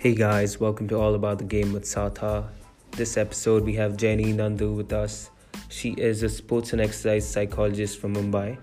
Hey 0.00 0.14
guys, 0.14 0.58
welcome 0.58 0.88
to 0.88 0.96
All 0.96 1.14
About 1.14 1.36
the 1.36 1.44
Game 1.44 1.74
with 1.74 1.84
Satha. 1.84 2.48
This 2.92 3.18
episode 3.18 3.66
we 3.66 3.74
have 3.74 3.98
Jenny 3.98 4.32
Nandu 4.32 4.74
with 4.74 4.94
us. 4.94 5.28
She 5.68 5.90
is 5.90 6.22
a 6.22 6.28
sports 6.30 6.72
and 6.72 6.80
exercise 6.80 7.28
psychologist 7.28 7.98
from 7.98 8.14
Mumbai, 8.14 8.56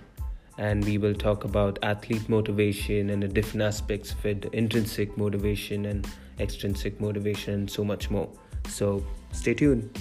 and 0.58 0.84
we 0.84 0.98
will 0.98 1.14
talk 1.14 1.44
about 1.44 1.78
athlete 1.84 2.28
motivation 2.28 3.12
and 3.12 3.22
the 3.22 3.28
different 3.28 3.62
aspects 3.62 4.14
of 4.14 4.26
it 4.26 4.46
intrinsic 4.46 5.16
motivation 5.16 5.86
and 5.86 6.08
extrinsic 6.40 7.00
motivation, 7.00 7.54
and 7.54 7.70
so 7.70 7.84
much 7.84 8.10
more. 8.10 8.28
So 8.68 9.06
stay 9.32 9.54
tuned. 9.54 9.96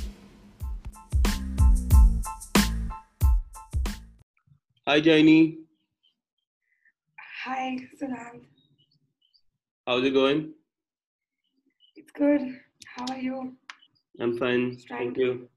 Hi, 4.87 5.01
Jenny. 5.01 5.59
Hi, 7.45 7.77
Siddhant. 8.01 8.41
How's 9.87 10.03
it 10.03 10.15
going? 10.15 10.55
Good. 12.17 12.61
How 12.87 13.05
are 13.11 13.19
you? 13.19 13.53
I'm 14.21 14.39
fine. 14.39 14.79
Thank 14.89 15.19
you. 15.19 15.51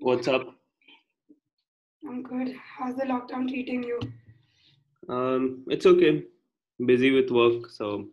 What's 0.00 0.28
up? 0.28 0.54
I'm 2.06 2.22
good. 2.22 2.54
How's 2.78 2.96
the 2.96 3.04
lockdown 3.04 3.48
treating 3.48 3.82
you? 3.82 3.98
Um, 5.08 5.64
it's 5.68 5.86
okay. 5.86 6.24
Busy 6.84 7.10
with 7.10 7.30
work, 7.30 7.70
so 7.70 8.08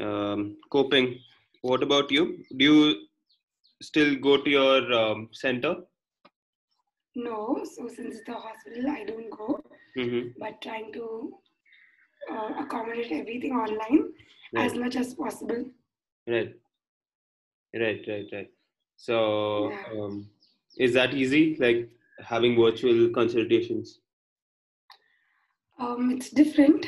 um, 0.00 0.56
coping. 0.70 1.18
What 1.60 1.82
about 1.82 2.10
you? 2.10 2.38
Do 2.56 2.64
you 2.64 2.94
still 3.82 4.16
go 4.16 4.38
to 4.38 4.48
your 4.48 4.90
um, 4.90 5.28
center? 5.32 5.76
No. 7.16 7.66
So 7.76 7.86
since 7.86 8.16
it's 8.16 8.28
a 8.30 8.32
hospital, 8.32 8.90
I 8.90 9.04
don't 9.04 9.30
go. 9.30 9.60
Mm-hmm. 9.98 10.28
But 10.38 10.62
trying 10.62 10.90
to 10.94 11.34
uh, 12.32 12.52
accommodate 12.60 13.12
everything 13.12 13.52
online 13.52 14.14
as 14.56 14.74
much 14.74 14.96
as 14.96 15.12
possible. 15.12 15.66
Right. 16.28 16.54
Right. 17.74 18.04
Right. 18.06 18.26
Right. 18.32 18.50
So, 18.96 19.70
Yeah. 19.70 19.84
um, 20.02 20.28
is 20.76 20.92
that 20.94 21.14
easy? 21.14 21.56
Like 21.56 21.88
having 22.22 22.56
virtual 22.60 23.08
consultations? 23.10 24.00
Um, 25.78 26.10
it's 26.10 26.30
different. 26.30 26.86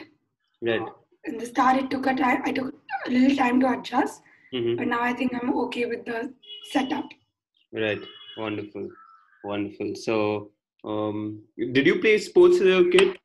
Right. 0.61 0.87
In 1.25 1.39
the 1.39 1.47
start, 1.47 1.77
it 1.83 1.91
took 1.91 2.07
a 2.07 2.15
time. 2.15 2.43
I 2.45 2.53
took 2.53 2.75
a 3.07 3.11
little 3.11 3.37
time 3.37 3.61
to 3.61 3.79
adjust, 3.79 4.23
Mm-hmm. 4.53 4.77
but 4.77 4.89
now 4.89 5.01
I 5.01 5.13
think 5.13 5.33
I'm 5.35 5.55
okay 5.65 5.87
with 5.87 6.05
the 6.05 6.35
setup. 6.73 7.09
Right. 7.73 8.03
Wonderful. 8.37 8.89
Wonderful. 9.45 9.95
So, 9.95 10.51
um, 10.85 11.43
did 11.57 11.87
you 11.87 12.01
play 12.01 12.19
sports 12.19 12.57
as 12.61 12.67
a 12.67 12.89
kid? 12.91 13.17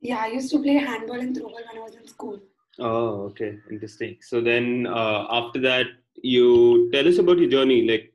Yeah, 0.00 0.18
I 0.18 0.28
used 0.28 0.50
to 0.52 0.58
play 0.58 0.74
handball 0.74 1.20
and 1.20 1.36
throwball 1.36 1.54
when 1.54 1.78
I 1.78 1.80
was 1.80 1.94
in 1.94 2.08
school. 2.08 2.40
Oh, 2.80 3.24
okay, 3.30 3.58
interesting. 3.70 4.16
So 4.22 4.40
then, 4.40 4.86
uh, 4.86 5.26
after 5.30 5.60
that, 5.60 5.86
you 6.22 6.90
tell 6.92 7.06
us 7.06 7.18
about 7.18 7.38
your 7.38 7.50
journey. 7.50 7.86
Like 7.88 8.12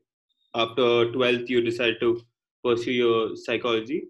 after 0.56 1.12
twelfth, 1.12 1.50
you 1.50 1.62
decided 1.62 2.00
to 2.00 2.22
pursue 2.64 2.92
your 2.92 3.36
psychology. 3.36 4.08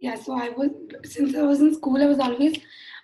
Yeah, 0.00 0.14
so 0.14 0.34
I 0.34 0.50
was 0.50 0.70
since 1.04 1.34
I 1.34 1.42
was 1.42 1.60
in 1.60 1.74
school, 1.74 2.00
I 2.00 2.06
was 2.06 2.20
always 2.20 2.58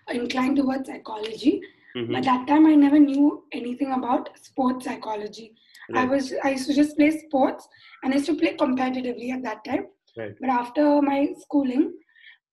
inclined 0.08 0.56
towards 0.56 0.88
psychology. 0.88 1.60
Mm-hmm. 1.96 2.12
But 2.12 2.24
that 2.24 2.46
time 2.46 2.66
I 2.66 2.74
never 2.74 2.98
knew 2.98 3.44
anything 3.52 3.92
about 3.92 4.30
sports 4.40 4.84
psychology. 4.84 5.54
I 5.94 6.04
was 6.04 6.32
I 6.42 6.50
used 6.50 6.66
to 6.68 6.74
just 6.74 6.96
play 6.96 7.10
sports 7.10 7.68
and 8.02 8.12
I 8.12 8.16
used 8.16 8.26
to 8.26 8.36
play 8.36 8.56
competitively 8.56 9.32
at 9.32 9.42
that 9.42 9.64
time. 9.64 9.86
Right. 10.16 10.34
But 10.40 10.50
after 10.50 11.02
my 11.02 11.34
schooling, 11.40 11.92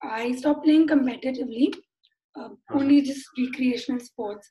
I 0.03 0.35
stopped 0.35 0.63
playing 0.63 0.87
competitively, 0.87 1.73
uh, 2.39 2.49
only 2.73 3.01
just 3.01 3.25
recreational 3.37 3.99
sports. 3.99 4.49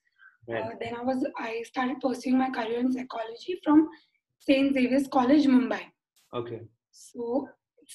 Right. 0.48 0.62
Uh, 0.62 0.70
then 0.80 0.94
I 0.96 1.02
was 1.02 1.26
I 1.38 1.62
started 1.64 2.00
pursuing 2.00 2.38
my 2.38 2.50
career 2.50 2.80
in 2.80 2.92
psychology 2.92 3.60
from 3.62 3.88
St. 4.38 4.72
Xavier's 4.72 5.06
College, 5.08 5.46
Mumbai. 5.46 5.82
Okay. 6.34 6.60
So 6.90 7.48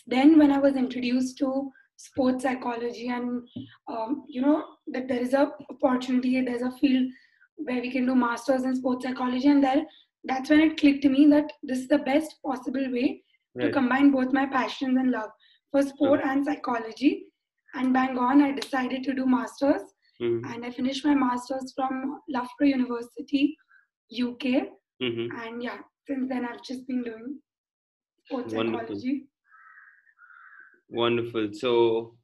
then 0.07 0.37
when 0.37 0.51
I 0.51 0.59
was 0.59 0.75
introduced 0.75 1.37
to 1.39 1.71
sports 1.97 2.43
psychology 2.43 3.07
and 3.07 3.47
um, 3.87 4.23
you 4.27 4.41
know 4.41 4.63
that 4.87 5.07
there 5.07 5.21
is 5.21 5.33
a 5.33 5.51
opportunity, 5.69 6.41
there's 6.41 6.61
a 6.61 6.71
field 6.71 7.09
where 7.55 7.81
we 7.81 7.91
can 7.91 8.05
do 8.05 8.15
masters 8.15 8.63
in 8.63 8.75
sports 8.75 9.05
psychology, 9.05 9.47
and 9.47 9.63
that 9.63 9.85
that's 10.23 10.49
when 10.49 10.61
it 10.61 10.77
clicked 10.77 11.03
to 11.03 11.09
me 11.09 11.27
that 11.27 11.51
this 11.63 11.79
is 11.79 11.87
the 11.87 11.99
best 11.99 12.35
possible 12.45 12.91
way 12.91 13.21
to 13.59 13.71
combine 13.71 14.11
both 14.11 14.33
my 14.33 14.45
passions 14.45 14.97
and 14.97 15.11
love 15.11 15.29
for 15.71 15.81
sport 15.83 16.19
and 16.23 16.45
psychology. 16.45 17.25
And 17.75 17.93
bang 17.93 18.17
on, 18.17 18.41
I 18.41 18.51
decided 18.51 19.03
to 19.03 19.13
do 19.13 19.25
masters, 19.25 19.81
Mm-hmm. 20.21 20.49
and 20.49 20.65
I 20.65 20.71
finished 20.71 21.03
my 21.05 21.13
masters 21.13 21.73
from 21.75 22.21
Loughborough 22.29 22.67
University, 22.67 23.57
UK. 24.13 24.69
Mm-hmm. 25.03 25.37
And 25.39 25.61
yeah, 25.61 25.79
since 26.07 26.29
then 26.29 26.45
I've 26.45 26.63
just 26.63 26.87
been 26.87 27.03
doing 27.03 27.39
sports 28.25 28.53
Wonderful. 28.53 28.79
psychology. 28.79 29.27
Wonderful. 30.89 31.49
So, 31.51 32.15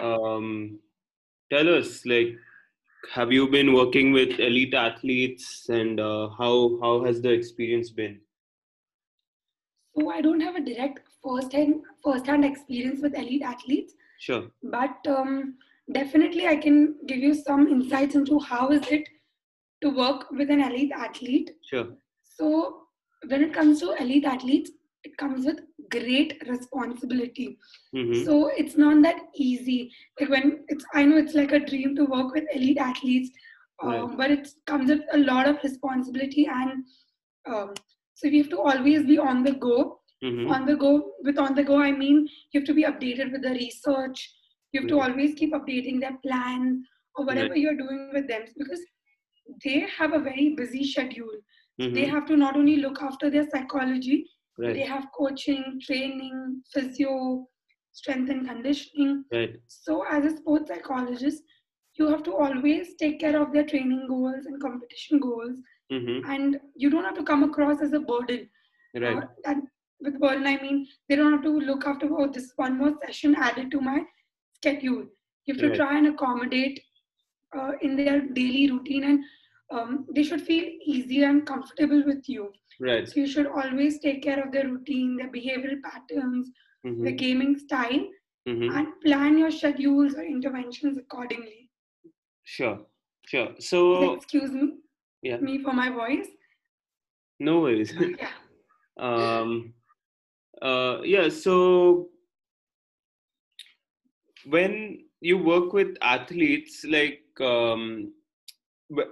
um, 0.00 0.78
tell 1.52 1.74
us, 1.74 2.06
like, 2.06 2.34
have 3.12 3.30
you 3.30 3.48
been 3.48 3.74
working 3.74 4.12
with 4.12 4.40
elite 4.40 4.72
athletes, 4.72 5.66
and 5.68 6.00
uh, 6.00 6.30
how 6.38 6.78
how 6.80 7.04
has 7.04 7.20
the 7.20 7.30
experience 7.30 7.90
been? 7.90 8.18
So 9.94 10.10
I 10.10 10.22
don't 10.22 10.40
have 10.40 10.56
a 10.56 10.60
direct 10.60 11.00
first-hand 11.22 11.82
first-hand 12.02 12.46
experience 12.46 13.02
with 13.02 13.14
elite 13.14 13.42
athletes, 13.42 13.92
Sure. 14.18 14.50
but 14.62 14.96
um, 15.08 15.54
definitely 15.92 16.46
I 16.46 16.56
can 16.56 16.96
give 17.06 17.18
you 17.18 17.34
some 17.34 17.68
insights 17.68 18.14
into 18.14 18.38
how 18.38 18.70
is 18.70 18.86
it 18.88 19.08
to 19.82 19.90
work 19.90 20.30
with 20.30 20.50
an 20.50 20.60
elite 20.60 20.92
athlete. 20.96 21.50
Sure. 21.68 21.88
So 22.22 22.86
when 23.28 23.42
it 23.42 23.52
comes 23.52 23.80
to 23.80 23.92
elite 24.00 24.24
athletes, 24.24 24.70
it 25.02 25.16
comes 25.18 25.44
with 25.44 25.60
great 25.90 26.42
responsibility. 26.48 27.58
Mm-hmm. 27.94 28.24
So 28.24 28.48
it's 28.56 28.76
not 28.76 29.02
that 29.02 29.16
easy. 29.34 29.92
Like 30.18 30.30
when 30.30 30.64
it's, 30.68 30.84
I 30.94 31.04
know 31.04 31.18
it's 31.18 31.34
like 31.34 31.52
a 31.52 31.58
dream 31.60 31.94
to 31.96 32.04
work 32.06 32.34
with 32.34 32.44
elite 32.54 32.78
athletes, 32.78 33.30
um, 33.82 33.90
Right. 33.90 34.16
but 34.16 34.30
it 34.30 34.48
comes 34.66 34.88
with 34.88 35.02
a 35.12 35.18
lot 35.18 35.46
of 35.46 35.58
responsibility 35.62 36.46
and 36.46 36.84
um, 37.46 37.74
so 38.14 38.28
we 38.28 38.38
have 38.38 38.48
to 38.50 38.60
always 38.60 39.04
be 39.04 39.18
on 39.18 39.42
the 39.42 39.52
go 39.52 40.00
Mm-hmm. 40.24 40.50
on 40.52 40.66
the 40.66 40.76
go 40.76 40.90
with 41.24 41.38
on 41.38 41.54
the 41.54 41.62
go 41.64 41.78
i 41.80 41.90
mean 41.92 42.26
you 42.52 42.60
have 42.60 42.66
to 42.66 42.74
be 42.74 42.84
updated 42.90 43.32
with 43.32 43.42
the 43.42 43.50
research 43.50 44.20
you 44.72 44.80
have 44.80 44.88
to 44.88 45.00
always 45.00 45.34
keep 45.34 45.52
updating 45.58 46.00
their 46.00 46.16
plan 46.26 46.82
or 47.16 47.24
whatever 47.26 47.50
Right. 47.52 47.60
you're 47.62 47.76
doing 47.82 48.10
with 48.12 48.28
them 48.28 48.42
because 48.58 48.82
they 49.64 49.80
have 49.98 50.12
a 50.14 50.18
very 50.18 50.54
busy 50.54 50.84
schedule 50.84 51.36
they 51.92 52.04
Mm-hmm. 52.04 52.10
have 52.14 52.26
to 52.26 52.36
not 52.36 52.56
only 52.56 52.76
look 52.76 53.00
after 53.02 53.30
their 53.30 53.46
psychology 53.50 54.26
they 54.72 54.84
have 54.92 55.06
coaching 55.18 55.64
training 55.86 56.62
physio 56.72 57.46
strength 57.92 58.30
and 58.30 58.46
conditioning 58.48 59.24
Right. 59.32 59.56
so 59.66 60.04
as 60.10 60.24
a 60.24 60.36
sports 60.36 60.68
psychologist 60.70 61.42
you 61.98 62.06
have 62.08 62.22
to 62.24 62.34
always 62.34 62.94
take 62.96 63.20
care 63.20 63.40
of 63.40 63.52
their 63.52 63.64
training 63.72 64.06
goals 64.08 64.46
and 64.46 64.60
competition 64.60 65.20
goals 65.20 65.58
Mm-hmm. 65.92 66.30
and 66.30 66.58
you 66.76 66.90
don't 66.90 67.04
have 67.04 67.14
to 67.22 67.22
come 67.32 67.42
across 67.44 67.80
as 67.82 67.92
a 67.92 68.00
burden 68.00 68.48
Right. 68.94 69.16
uh, 69.16 69.26
and 69.46 69.62
with 70.04 70.20
burden, 70.20 70.46
I 70.46 70.60
mean 70.62 70.86
they 71.08 71.16
don't 71.16 71.32
have 71.32 71.42
to 71.44 71.58
look 71.60 71.86
after 71.86 72.08
oh 72.18 72.28
this 72.32 72.52
one 72.56 72.78
more 72.78 72.92
session 73.04 73.36
added 73.38 73.70
to 73.72 73.80
my 73.80 74.02
schedule. 74.54 75.04
You 75.46 75.54
have 75.54 75.60
to 75.62 75.70
Right. 75.70 75.82
try 75.82 75.98
and 75.98 76.08
accommodate 76.08 76.80
uh, 77.58 77.72
in 77.82 77.96
their 77.96 78.14
daily 78.16 78.64
routine, 78.64 78.98
and 78.98 79.18
um, 79.64 80.04
they 80.08 80.18
should 80.18 80.40
feel 80.42 80.64
easy 80.84 81.22
and 81.22 81.46
comfortable 81.46 82.02
with 82.04 82.28
you. 82.28 82.52
Right. 82.80 83.08
So 83.08 83.20
you 83.20 83.26
should 83.26 83.46
always 83.46 83.98
take 84.00 84.22
care 84.22 84.42
of 84.44 84.52
their 84.52 84.68
routine, 84.68 85.16
their 85.16 85.30
behavioral 85.30 85.80
patterns, 85.82 86.50
the 87.02 87.12
Mm-hmm. 87.12 87.12
gaming 87.12 87.56
style, 87.58 88.06
Mm-hmm. 88.48 88.76
and 88.76 88.88
plan 89.04 89.38
your 89.38 89.50
schedules 89.50 90.14
or 90.14 90.22
interventions 90.24 90.98
accordingly. 90.98 91.70
Sure. 92.44 92.86
Sure. 93.26 93.54
So, 93.58 94.24
Excuse 94.24 94.52
me, 94.52 94.78
yeah, 95.22 95.38
me 95.40 95.58
for 95.62 95.72
my 95.72 95.90
voice. 95.90 96.28
no 97.40 97.60
worries. 97.60 97.94
Yeah. 98.18 98.28
um, 98.98 99.73
uh, 100.62 101.00
yeah. 101.04 101.28
So, 101.28 102.08
when 104.46 105.04
you 105.20 105.38
work 105.38 105.72
with 105.72 105.96
athletes, 106.02 106.84
like, 106.88 107.22
um, 107.40 108.12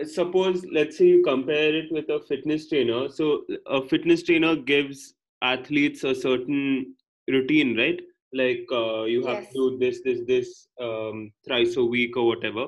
suppose, 0.05 0.65
let's 0.73 0.99
say 0.99 1.07
you 1.07 1.23
compare 1.23 1.75
it 1.75 1.91
with 1.93 2.09
a 2.11 2.21
fitness 2.21 2.69
trainer. 2.69 3.09
So, 3.09 3.45
a 3.67 3.83
fitness 3.83 4.23
trainer 4.23 4.57
gives 4.57 5.15
athletes 5.43 6.05
a 6.05 6.15
certain 6.15 6.95
routine, 7.29 7.77
right? 7.77 8.01
Like, 8.33 8.67
uh, 8.73 9.05
you 9.05 9.27
have 9.27 9.43
Yes. 9.43 9.53
to 9.53 9.71
do 9.71 9.79
this, 9.79 10.01
this, 10.03 10.21
this 10.27 10.69
um, 10.81 11.33
thrice 11.47 11.77
a 11.77 11.85
week 11.85 12.17
or 12.17 12.27
whatever. 12.27 12.67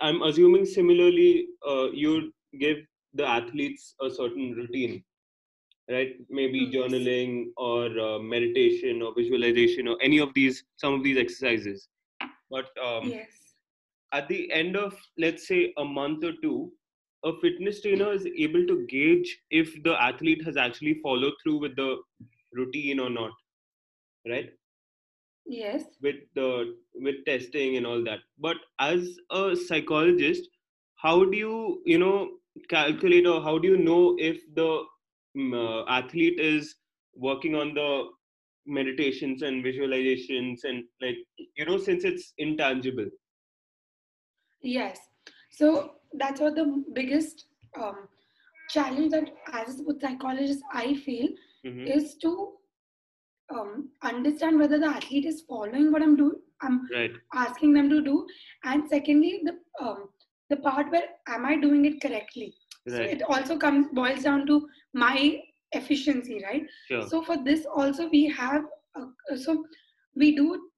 I'm 0.00 0.22
assuming 0.22 0.64
similarly, 0.66 1.48
uh, 1.68 1.90
you 1.92 2.32
give 2.58 2.78
the 3.14 3.26
athletes 3.26 3.94
a 4.00 4.10
certain 4.10 4.52
routine, 4.54 5.04
right? 5.90 6.12
Maybe 6.30 6.70
Yes. 6.70 6.74
journaling 6.74 7.46
or 7.56 7.86
uh, 7.98 8.18
meditation 8.18 9.02
or 9.02 9.14
visualization 9.14 9.88
or 9.88 9.96
any 10.02 10.18
of 10.18 10.32
these, 10.34 10.64
some 10.76 10.94
of 10.94 11.02
these 11.02 11.18
exercises. 11.18 11.88
But 12.50 12.66
um, 12.82 13.10
Yes. 13.10 13.54
at 14.12 14.28
the 14.28 14.50
end 14.52 14.76
of 14.76 14.94
let's 15.18 15.46
say 15.48 15.72
a 15.78 15.84
month 15.84 16.24
or 16.24 16.32
two 16.42 16.72
a 17.24 17.32
fitness 17.40 17.80
trainer 17.82 18.12
is 18.12 18.26
able 18.38 18.66
to 18.66 18.86
gauge 18.88 19.38
if 19.50 19.82
the 19.84 19.94
athlete 20.02 20.42
has 20.44 20.56
actually 20.56 20.94
followed 21.02 21.34
through 21.42 21.58
with 21.58 21.74
the 21.76 21.96
routine 22.52 22.98
or 23.00 23.10
not 23.10 23.30
right 24.28 24.50
yes 25.46 25.84
with 26.02 26.16
the 26.34 26.74
with 26.94 27.16
testing 27.26 27.76
and 27.76 27.86
all 27.86 28.02
that 28.04 28.20
but 28.38 28.56
as 28.78 29.16
a 29.30 29.54
psychologist 29.56 30.48
how 31.04 31.24
do 31.24 31.36
you 31.36 31.82
you 31.84 31.98
know 31.98 32.28
calculate 32.68 33.26
or 33.26 33.40
how 33.42 33.58
do 33.58 33.68
you 33.68 33.78
know 33.78 34.16
if 34.18 34.40
the 34.54 34.68
athlete 35.88 36.38
is 36.38 36.74
working 37.14 37.54
on 37.54 37.74
the 37.74 38.04
meditations 38.66 39.42
and 39.42 39.64
visualizations 39.64 40.64
and 40.64 40.84
like 41.00 41.16
you 41.56 41.64
know 41.64 41.78
since 41.78 42.04
it's 42.04 42.32
intangible 42.38 43.06
yes 44.62 44.98
so 45.50 45.94
that's 46.14 46.40
what 46.40 46.54
the 46.54 46.84
biggest 46.94 47.46
um, 47.80 48.08
challenge 48.68 49.10
that 49.10 49.30
as 49.52 49.80
a 49.80 50.00
psychologist 50.00 50.60
i 50.72 50.94
feel 50.94 51.28
mm-hmm. 51.66 51.86
is 51.86 52.14
to 52.16 52.52
um, 53.52 53.88
understand 54.02 54.58
whether 54.58 54.78
the 54.78 54.86
athlete 54.86 55.26
is 55.26 55.42
following 55.48 55.92
what 55.92 56.02
I'm 56.02 56.16
doing. 56.16 56.40
I'm 56.62 56.88
right. 56.94 57.12
asking 57.34 57.72
them 57.72 57.88
to 57.90 58.00
do, 58.00 58.26
and 58.64 58.88
secondly, 58.88 59.42
the 59.44 59.84
um, 59.84 60.08
the 60.48 60.56
part 60.58 60.90
where 60.90 61.08
am 61.28 61.44
I 61.44 61.56
doing 61.56 61.84
it 61.84 62.00
correctly? 62.00 62.54
Right. 62.86 62.96
So 62.96 63.02
it 63.02 63.22
also 63.28 63.56
comes 63.56 63.86
boils 63.92 64.24
down 64.24 64.46
to 64.46 64.68
my 64.92 65.40
efficiency, 65.72 66.42
right? 66.42 66.64
Sure. 66.88 67.06
So 67.08 67.22
for 67.22 67.36
this 67.42 67.64
also 67.64 68.08
we 68.08 68.26
have 68.28 68.64
uh, 68.98 69.36
so 69.36 69.64
we 70.14 70.34
do 70.36 70.68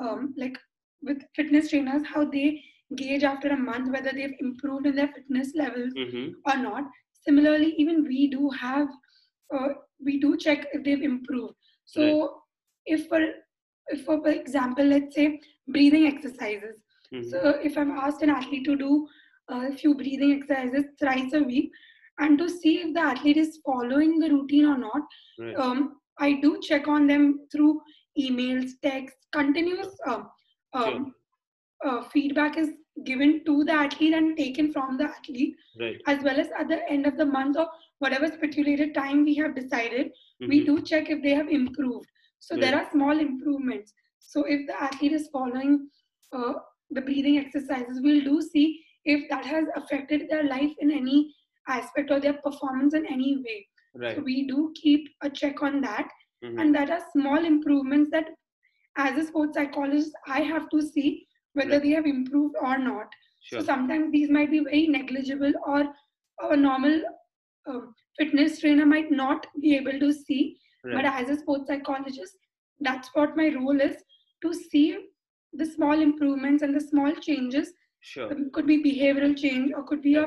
um, 0.00 0.34
like 0.36 0.56
with 1.02 1.22
fitness 1.36 1.70
trainers 1.70 2.02
how 2.12 2.24
they 2.24 2.62
gauge 2.96 3.22
after 3.22 3.48
a 3.48 3.56
month 3.56 3.92
whether 3.92 4.10
they've 4.12 4.34
improved 4.40 4.86
in 4.86 4.96
their 4.96 5.08
fitness 5.08 5.52
levels 5.54 5.92
mm-hmm. 5.94 6.30
or 6.46 6.62
not. 6.62 6.84
Similarly, 7.22 7.74
even 7.78 8.04
we 8.04 8.28
do 8.30 8.48
have 8.50 8.88
uh, 9.54 9.68
we 10.04 10.20
do 10.20 10.36
check 10.36 10.66
if 10.72 10.84
they've 10.84 11.02
improved. 11.02 11.54
So 11.84 12.02
right. 12.02 12.30
if 12.86 13.08
for 13.08 13.20
if 13.88 14.04
for 14.04 14.26
example, 14.28 14.84
let's 14.84 15.14
say 15.14 15.40
breathing 15.68 16.06
exercises. 16.06 16.76
Mm-hmm. 17.12 17.28
So 17.30 17.58
if 17.62 17.76
I've 17.76 17.90
asked 17.90 18.22
an 18.22 18.30
athlete 18.30 18.64
to 18.64 18.76
do 18.76 19.06
a 19.48 19.72
few 19.76 19.94
breathing 19.94 20.32
exercises 20.32 20.84
thrice 20.98 21.32
a 21.32 21.42
week, 21.42 21.70
and 22.18 22.38
to 22.38 22.48
see 22.48 22.78
if 22.78 22.94
the 22.94 23.00
athlete 23.00 23.36
is 23.36 23.60
following 23.64 24.18
the 24.18 24.28
routine 24.28 24.66
or 24.66 24.78
not, 24.78 25.02
right. 25.38 25.56
um, 25.56 25.96
I 26.18 26.32
do 26.40 26.58
check 26.60 26.88
on 26.88 27.06
them 27.06 27.46
through 27.52 27.80
emails, 28.18 28.72
texts, 28.82 29.26
continuous 29.32 29.94
um, 30.06 30.28
um, 30.74 31.14
sure. 31.84 32.00
uh, 32.00 32.02
feedback 32.08 32.58
is 32.58 32.70
given 33.04 33.44
to 33.44 33.64
the 33.64 33.72
athlete 33.72 34.14
and 34.14 34.36
taken 34.36 34.72
from 34.72 34.96
the 34.98 35.04
athlete, 35.04 35.54
right. 35.80 36.00
as 36.06 36.22
well 36.24 36.40
as 36.40 36.48
at 36.58 36.68
the 36.68 36.80
end 36.90 37.06
of 37.06 37.16
the 37.16 37.24
month 37.24 37.56
or 37.56 37.68
whatever 38.00 38.26
stipulated 38.26 38.94
time 38.94 39.24
we 39.24 39.34
have 39.34 39.54
decided, 39.54 40.08
mm-hmm. 40.08 40.48
we 40.48 40.64
do 40.64 40.80
check 40.82 41.08
if 41.08 41.22
they 41.22 41.34
have 41.34 41.48
improved. 41.48 42.08
So 42.40 42.56
there 42.56 42.74
are 42.74 42.88
small 42.90 43.18
improvements. 43.18 43.92
So 44.18 44.44
if 44.44 44.66
the 44.66 44.80
athlete 44.80 45.12
is 45.12 45.28
following 45.32 45.88
uh, 46.32 46.54
the 46.90 47.00
breathing 47.00 47.38
exercises, 47.38 48.00
we'll 48.02 48.24
do 48.24 48.42
see 48.42 48.80
if 49.08 49.28
that 49.30 49.44
has 49.44 49.64
affected 49.74 50.28
their 50.28 50.44
life 50.44 50.72
in 50.78 50.90
any 50.90 51.34
aspect 51.66 52.10
or 52.10 52.20
their 52.20 52.34
performance 52.34 52.94
in 52.94 53.06
any 53.06 53.36
way. 53.38 53.66
Right. 53.94 54.16
So 54.16 54.22
we 54.22 54.46
do 54.46 54.72
keep 54.80 55.08
a 55.22 55.30
check 55.30 55.62
on 55.62 55.80
that. 55.80 56.08
Mm-hmm. 56.44 56.58
And 56.58 56.74
that 56.74 56.90
are 56.90 57.00
small 57.12 57.44
improvements 57.44 58.10
that 58.12 58.26
as 58.96 59.16
a 59.18 59.26
sports 59.26 59.56
psychologist, 59.56 60.12
I 60.26 60.40
have 60.42 60.68
to 60.70 60.82
see 60.82 61.26
whether 61.54 61.72
right. 61.72 61.82
they 61.82 61.90
have 61.90 62.06
improved 62.06 62.54
or 62.60 62.78
not. 62.78 63.06
Sure. 63.42 63.60
So 63.60 63.66
sometimes 63.66 64.12
these 64.12 64.30
might 64.30 64.50
be 64.50 64.60
very 64.60 64.86
negligible 64.86 65.52
or 65.66 65.86
a 66.50 66.56
normal 66.56 67.00
um, 67.66 67.94
fitness 68.18 68.60
trainer 68.60 68.86
might 68.86 69.10
not 69.10 69.46
be 69.60 69.74
able 69.76 69.98
to 69.98 70.12
see. 70.12 70.58
Right. 70.84 70.96
But 70.96 71.04
as 71.06 71.30
a 71.30 71.38
sports 71.40 71.66
psychologist, 71.68 72.36
that's 72.80 73.08
what 73.14 73.36
my 73.36 73.48
role 73.54 73.80
is 73.80 73.96
to 74.42 74.54
see 74.54 74.96
the 75.52 75.66
small 75.66 76.00
improvements 76.00 76.62
and 76.62 76.74
the 76.74 76.80
small 76.80 77.12
changes. 77.14 77.72
Sure. 78.00 78.30
It 78.30 78.52
could 78.52 78.66
be 78.66 78.82
behavioral 78.82 79.36
change 79.36 79.72
or 79.74 79.82
could 79.84 80.02
be 80.02 80.14
a 80.14 80.26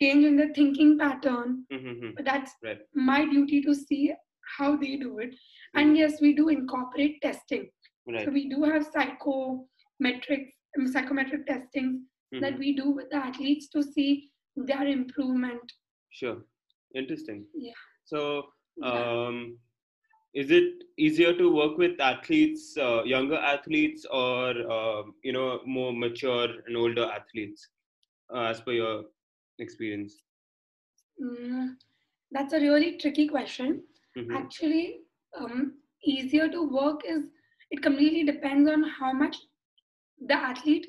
change 0.00 0.24
in 0.24 0.36
the 0.36 0.48
thinking 0.54 0.98
pattern. 0.98 1.64
Mm-hmm. 1.72 2.10
But 2.16 2.24
that's 2.24 2.52
right. 2.62 2.78
my 2.94 3.24
duty 3.24 3.60
to 3.62 3.74
see 3.74 4.12
how 4.58 4.76
they 4.76 4.96
do 4.96 5.18
it. 5.18 5.30
Mm-hmm. 5.30 5.80
And 5.80 5.96
yes, 5.96 6.20
we 6.20 6.34
do 6.34 6.48
incorporate 6.48 7.20
testing. 7.22 7.68
Right. 8.06 8.24
So 8.24 8.30
we 8.30 8.48
do 8.48 8.62
have 8.64 8.86
psychometrics, 8.90 10.52
um, 10.78 10.88
psychometric 10.92 11.46
testing 11.46 12.04
mm-hmm. 12.34 12.40
that 12.40 12.58
we 12.58 12.74
do 12.76 12.90
with 12.90 13.10
the 13.10 13.16
athletes 13.16 13.68
to 13.70 13.82
see 13.82 14.30
their 14.56 14.86
improvement. 14.86 15.60
Sure. 16.10 16.38
Interesting. 16.94 17.44
Yeah. 17.54 17.72
So, 18.04 18.44
um, 18.82 19.58
is 20.34 20.50
it 20.50 20.84
easier 20.98 21.32
to 21.32 21.54
work 21.54 21.78
with 21.78 22.00
athletes, 22.00 22.76
uh, 22.76 23.02
younger 23.04 23.36
athletes, 23.36 24.04
or 24.10 24.50
uh, 24.50 25.02
you 25.22 25.32
know 25.32 25.60
more 25.64 25.92
mature 25.92 26.48
and 26.66 26.76
older 26.76 27.04
athletes, 27.04 27.68
uh, 28.34 28.42
as 28.42 28.60
per 28.60 28.72
your 28.72 29.04
experience? 29.58 30.22
Mm, 31.22 31.76
that's 32.32 32.52
a 32.52 32.60
really 32.60 32.96
tricky 32.98 33.28
question. 33.28 33.82
Mm-hmm. 34.18 34.36
Actually, 34.36 35.00
um, 35.38 35.74
easier 36.04 36.48
to 36.48 36.68
work 36.68 37.02
is 37.08 37.24
it 37.70 37.82
completely 37.82 38.24
depends 38.24 38.68
on 38.68 38.82
how 38.82 39.12
much 39.12 39.36
the 40.26 40.34
athlete 40.34 40.86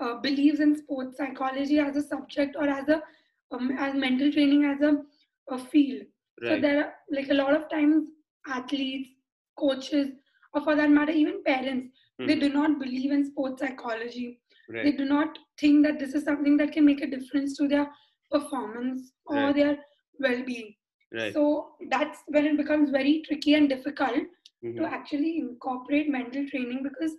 uh, 0.00 0.14
believes 0.20 0.60
in 0.60 0.76
sports 0.76 1.16
psychology 1.16 1.78
as 1.78 1.96
a 1.96 2.02
subject 2.02 2.54
or 2.56 2.68
as 2.68 2.88
a 2.88 3.02
um, 3.50 3.70
as 3.78 3.94
mental 3.94 4.30
training 4.30 4.64
as 4.64 4.82
a 4.82 5.02
a 5.50 5.58
field. 5.58 6.02
Right. 6.42 6.48
So 6.50 6.60
there 6.60 6.84
are 6.84 6.92
like 7.10 7.30
a 7.30 7.34
lot 7.34 7.54
of 7.54 7.70
times 7.70 8.10
athletes, 8.46 9.10
coaches, 9.58 10.08
or 10.54 10.62
for 10.62 10.76
that 10.76 10.90
matter, 10.90 11.12
even 11.12 11.42
parents, 11.44 11.88
mm. 12.20 12.26
they 12.26 12.34
hmm. 12.34 12.40
do 12.40 12.48
not 12.48 12.78
believe 12.78 13.12
in 13.12 13.26
sports 13.26 13.60
psychology. 13.60 14.40
Right. 14.68 14.84
They 14.84 14.92
do 14.92 15.04
not 15.04 15.38
think 15.58 15.86
that 15.86 15.98
this 15.98 16.14
is 16.14 16.24
something 16.24 16.56
that 16.58 16.72
can 16.72 16.84
make 16.84 17.02
a 17.02 17.06
difference 17.06 17.56
to 17.58 17.68
their 17.68 17.88
performance 18.30 19.12
or 19.26 19.36
right. 19.36 19.54
their 19.54 19.78
well-being. 20.18 20.74
Right. 21.12 21.32
So 21.32 21.70
that's 21.90 22.18
when 22.26 22.44
it 22.44 22.56
becomes 22.56 22.90
very 22.90 23.22
tricky 23.26 23.54
and 23.54 23.68
difficult 23.68 24.24
mm-hmm. 24.64 24.78
to 24.78 24.84
actually 24.84 25.38
incorporate 25.38 26.10
mental 26.10 26.46
training 26.48 26.82
because 26.82 27.12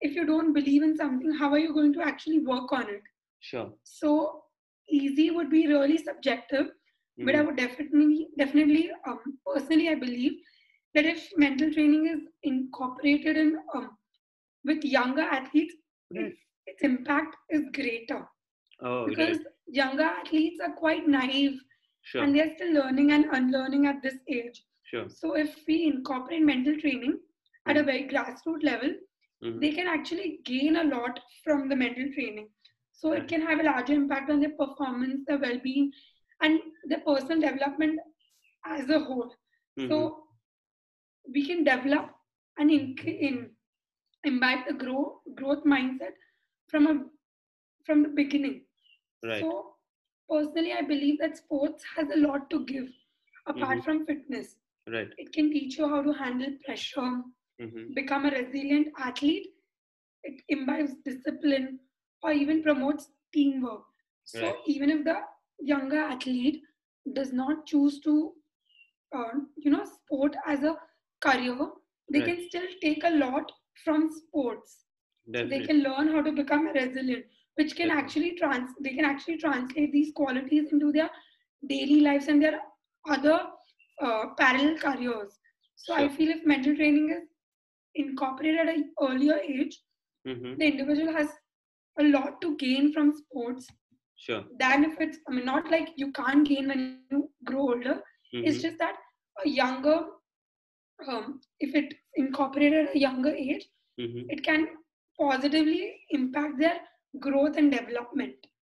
if 0.00 0.14
you 0.14 0.26
don't 0.26 0.52
believe 0.52 0.82
in 0.82 0.96
something, 0.96 1.32
how 1.32 1.50
are 1.50 1.58
you 1.58 1.72
going 1.72 1.92
to 1.94 2.02
actually 2.02 2.40
work 2.40 2.72
on 2.72 2.88
it? 2.88 3.02
Sure. 3.40 3.70
So 3.84 4.42
easy 4.88 5.30
would 5.30 5.50
be 5.50 5.68
really 5.68 5.98
subjective 5.98 6.70
Mm-hmm. 7.18 7.26
But 7.26 7.34
I 7.34 7.42
would 7.42 7.56
definitely, 7.56 8.28
definitely, 8.38 8.90
um, 9.06 9.18
personally, 9.46 9.88
I 9.88 9.94
believe 9.94 10.32
that 10.94 11.04
if 11.04 11.28
mental 11.36 11.72
training 11.72 12.06
is 12.06 12.20
incorporated 12.42 13.36
in 13.36 13.58
um, 13.74 13.90
with 14.64 14.84
younger 14.84 15.22
athletes, 15.22 15.74
right. 16.14 16.32
its 16.66 16.82
impact 16.82 17.36
is 17.50 17.62
greater. 17.72 18.26
Oh, 18.82 19.06
because 19.06 19.38
younger 19.66 20.04
athletes 20.04 20.58
are 20.62 20.72
quite 20.72 21.06
naive 21.06 21.60
sure. 22.02 22.22
and 22.22 22.34
they're 22.34 22.54
still 22.56 22.72
learning 22.72 23.12
and 23.12 23.26
unlearning 23.32 23.86
at 23.86 24.02
this 24.02 24.16
age. 24.28 24.62
Sure. 24.84 25.06
So 25.08 25.34
if 25.34 25.54
we 25.68 25.84
incorporate 25.84 26.42
mental 26.42 26.76
training 26.78 27.12
mm-hmm. 27.12 27.70
at 27.70 27.76
a 27.76 27.80
mm-hmm. 27.80 27.86
very 27.86 28.08
grassroots 28.08 28.64
level, 28.64 28.90
mm-hmm. 29.44 29.60
they 29.60 29.72
can 29.72 29.86
actually 29.86 30.40
gain 30.44 30.76
a 30.76 30.84
lot 30.84 31.20
from 31.44 31.68
the 31.68 31.76
mental 31.76 32.10
training. 32.14 32.48
So 32.92 33.12
it 33.12 33.28
can 33.28 33.40
have 33.40 33.60
a 33.60 33.62
larger 33.62 33.94
impact 33.94 34.30
on 34.30 34.40
their 34.40 34.50
performance, 34.50 35.24
their 35.26 35.38
well-being, 35.38 35.90
and 36.42 36.60
the 36.88 36.98
personal 36.98 37.40
development 37.40 37.98
as 38.66 38.88
a 38.88 38.98
whole. 38.98 39.32
Mm-hmm. 39.78 39.88
So 39.90 40.24
we 41.32 41.46
can 41.46 41.64
develop 41.64 42.10
and 42.58 42.70
in, 42.70 42.96
in 42.98 43.50
imbibe 44.24 44.66
the 44.68 44.74
grow, 44.74 45.20
growth 45.34 45.64
mindset 45.64 46.14
from 46.68 46.86
a 46.86 47.04
from 47.84 48.02
the 48.02 48.08
beginning. 48.08 48.62
Right. 49.24 49.40
So 49.40 49.72
personally, 50.28 50.72
I 50.72 50.82
believe 50.82 51.18
that 51.20 51.36
sports 51.36 51.84
has 51.96 52.08
a 52.14 52.18
lot 52.18 52.50
to 52.50 52.64
give 52.64 52.88
apart 53.46 53.78
mm-hmm. 53.78 53.80
from 53.80 54.06
fitness. 54.06 54.56
Right. 54.86 55.08
It 55.18 55.32
can 55.32 55.50
teach 55.50 55.78
you 55.78 55.88
how 55.88 56.02
to 56.02 56.12
handle 56.12 56.52
pressure, 56.64 57.22
mm-hmm. 57.60 57.94
become 57.94 58.26
a 58.26 58.30
resilient 58.30 58.88
athlete. 58.98 59.48
It 60.22 60.42
imbibes 60.48 60.94
discipline 61.04 61.80
or 62.22 62.32
even 62.32 62.62
promotes 62.62 63.08
teamwork. 63.32 63.82
So 64.24 64.42
right. 64.42 64.54
even 64.66 64.90
if 64.90 65.04
the 65.04 65.16
younger 65.60 65.98
athlete 65.98 66.62
does 67.14 67.32
not 67.32 67.66
choose 67.66 68.00
to 68.00 68.32
uh, 69.16 69.32
you 69.56 69.70
know 69.70 69.84
sport 69.84 70.36
as 70.46 70.62
a 70.62 70.76
career 71.20 71.58
they 72.12 72.20
right. 72.20 72.28
can 72.28 72.48
still 72.48 72.68
take 72.82 73.02
a 73.04 73.10
lot 73.10 73.50
from 73.84 74.10
sports 74.10 74.84
Definitely. 75.30 75.58
they 75.58 75.66
can 75.66 75.82
learn 75.82 76.08
how 76.08 76.22
to 76.22 76.32
become 76.32 76.68
resilient 76.68 77.24
which 77.56 77.76
can 77.76 77.88
Definitely. 77.88 78.02
actually 78.02 78.30
trans 78.36 78.70
they 78.80 78.94
can 78.94 79.04
actually 79.04 79.38
translate 79.38 79.92
these 79.92 80.12
qualities 80.14 80.72
into 80.72 80.92
their 80.92 81.10
daily 81.68 82.00
lives 82.00 82.28
and 82.28 82.42
their 82.42 82.60
other 83.08 83.40
uh, 84.02 84.26
parallel 84.38 84.78
careers 84.78 85.38
so 85.76 85.94
sure. 85.94 86.04
i 86.04 86.08
feel 86.08 86.30
if 86.30 86.46
mental 86.46 86.74
training 86.76 87.10
is 87.10 87.28
incorporated 87.94 88.60
at 88.60 88.74
an 88.74 88.90
earlier 89.02 89.38
age 89.38 89.82
mm-hmm. 90.26 90.56
the 90.58 90.66
individual 90.66 91.12
has 91.12 91.28
a 91.98 92.04
lot 92.04 92.40
to 92.40 92.56
gain 92.56 92.92
from 92.92 93.12
sports 93.14 93.66
Sure. 94.20 94.44
than 94.60 94.84
if 94.84 95.00
it's 95.00 95.18
I 95.28 95.32
mean 95.34 95.46
not 95.46 95.70
like 95.70 95.90
you 95.96 96.12
can't 96.12 96.46
gain 96.48 96.68
when 96.68 96.80
you 96.84 97.30
grow 97.44 97.60
older. 97.72 98.02
It's 98.20 98.34
Mhm. 98.34 98.62
just 98.62 98.78
that 98.78 98.96
a 99.44 99.48
younger 99.48 99.80
um, 101.08 101.40
if 101.60 101.74
it 101.74 101.94
incorporated 102.16 102.88
at 102.88 102.94
a 102.94 102.98
younger 102.98 103.30
age, 103.34 103.66
Mhm. 103.98 104.30
it 104.30 104.44
can 104.44 104.68
positively 105.18 105.94
impact 106.10 106.58
their 106.58 106.80
growth 107.20 107.56
and 107.56 107.70
development. 107.72 108.36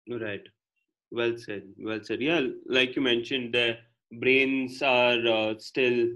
Right. 0.10 0.48
Well 1.12 1.38
said. 1.38 1.64
Well 1.80 2.00
said. 2.04 2.22
Yeah, 2.22 2.42
like 2.68 2.96
you 2.96 3.02
mentioned, 3.02 3.54
the 3.54 3.78
brains 4.20 4.82
are 4.82 5.26
uh, 5.28 5.56
still 5.60 6.08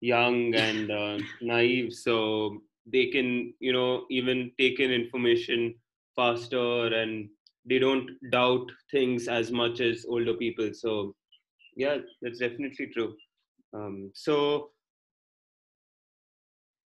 young 0.00 0.54
and 0.54 0.90
uh, 0.90 1.18
naive, 1.40 1.92
so 1.92 2.62
they 2.86 3.06
can, 3.06 3.54
you 3.60 3.72
know, 3.72 4.06
even 4.10 4.52
take 4.58 4.80
in 4.80 4.90
information 4.90 5.74
faster 6.16 6.86
and 6.94 7.28
they 7.66 7.78
don't 7.78 8.10
doubt 8.30 8.70
things 8.90 9.28
as 9.28 9.50
much 9.50 9.80
as 9.80 10.04
older 10.08 10.34
people. 10.34 10.70
So, 10.72 11.14
yeah, 11.76 11.98
that's 12.22 12.38
definitely 12.38 12.88
true. 12.88 13.14
Um, 13.72 14.10
so, 14.14 14.70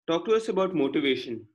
talk 0.06 0.24
to 0.26 0.34
us 0.34 0.48
about 0.48 0.74
motivation. 0.74 1.46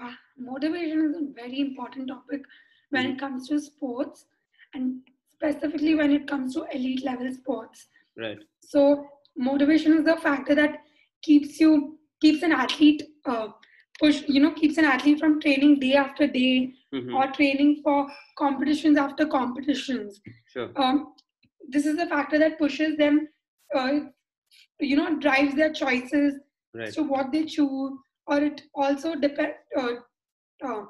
Ah, 0.00 0.16
motivation 0.36 1.06
is 1.06 1.16
a 1.16 1.32
very 1.32 1.60
important 1.60 2.08
topic 2.08 2.42
when 2.90 3.06
it 3.06 3.18
comes 3.18 3.48
to 3.48 3.58
sports 3.58 4.26
and 4.74 5.00
specifically 5.32 5.94
when 5.94 6.10
it 6.12 6.26
comes 6.28 6.54
to 6.54 6.64
elite 6.72 7.04
level 7.04 7.32
sports. 7.32 7.86
Right. 8.16 8.38
So 8.60 9.06
motivation 9.36 9.94
is 9.94 10.04
the 10.04 10.16
factor 10.16 10.54
that 10.54 10.82
keeps 11.22 11.60
you 11.60 11.98
keeps 12.20 12.42
an 12.42 12.52
athlete 12.52 13.02
uh, 13.26 13.48
push 13.98 14.22
you 14.28 14.40
know 14.40 14.52
keeps 14.52 14.78
an 14.78 14.84
athlete 14.84 15.18
from 15.18 15.40
training 15.40 15.78
day 15.80 15.94
after 15.94 16.26
day 16.26 16.72
Mhm. 16.94 17.14
or 17.14 17.26
training 17.32 17.80
for 17.82 18.06
competitions 18.38 18.96
after 18.98 19.26
competitions. 19.26 20.20
Sure. 20.46 20.70
Um, 20.76 21.14
this 21.68 21.86
is 21.86 21.96
the 21.96 22.06
factor 22.06 22.38
that 22.38 22.58
pushes 22.58 22.96
them, 22.96 23.28
uh, 23.74 24.00
you 24.80 24.96
know, 24.96 25.16
drives 25.18 25.54
their 25.54 25.72
choices 25.72 26.34
Right. 26.74 26.92
so 26.92 27.02
what 27.02 27.32
they 27.32 27.44
choose, 27.44 27.92
or 28.26 28.38
it 28.40 28.62
also 28.74 29.14
depend 29.14 29.54
uh, 29.76 29.94
uh, 30.64 30.84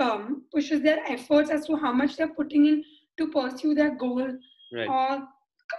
um, 0.00 0.44
pushes 0.52 0.82
their 0.82 1.00
efforts 1.06 1.50
as 1.50 1.66
to 1.66 1.76
how 1.76 1.92
much 1.92 2.16
they're 2.16 2.34
putting 2.34 2.66
in 2.66 2.84
to 3.18 3.28
pursue 3.28 3.74
their 3.74 3.94
goal, 3.96 4.26
Right. 4.72 4.88
or 4.88 5.28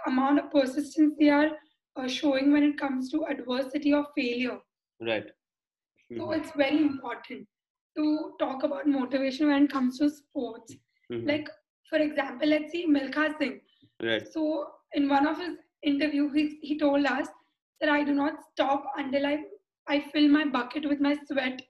amount 0.06 0.38
of 0.38 0.50
persistence 0.50 1.14
they 1.18 1.28
are 1.30 1.50
uh, 1.96 2.08
showing 2.08 2.52
when 2.52 2.62
it 2.62 2.78
comes 2.78 3.10
to 3.10 3.24
adversity 3.26 3.92
or 3.92 4.06
failure. 4.16 4.58
Right. 5.00 5.26
So 6.16 6.30
Mhm. 6.30 6.36
it's 6.38 6.52
very 6.52 6.78
important 6.78 7.46
to 7.96 8.32
talk 8.38 8.62
about 8.64 8.86
motivation 8.86 9.48
when 9.48 9.64
it 9.64 9.72
comes 9.72 9.98
to 9.98 10.10
sports. 10.10 10.76
Mhm. 11.10 11.26
Like 11.26 11.48
for 11.88 11.98
example, 11.98 12.48
let's 12.48 12.72
see 12.72 12.86
Milkha 12.86 13.36
Singh. 13.38 13.60
Right. 14.02 14.28
So 14.32 14.70
in 14.94 15.08
one 15.08 15.26
of 15.26 15.38
his 15.38 15.56
interview, 15.82 16.30
he, 16.32 16.58
he 16.62 16.78
told 16.78 17.06
us 17.06 17.28
that 17.80 17.90
I 17.90 18.02
do 18.04 18.14
not 18.14 18.42
stop 18.52 18.84
until 18.96 19.26
I 19.26 19.44
I 19.88 20.00
fill 20.00 20.28
my 20.28 20.44
bucket 20.44 20.88
with 20.88 21.00
my 21.00 21.16
sweat 21.26 21.62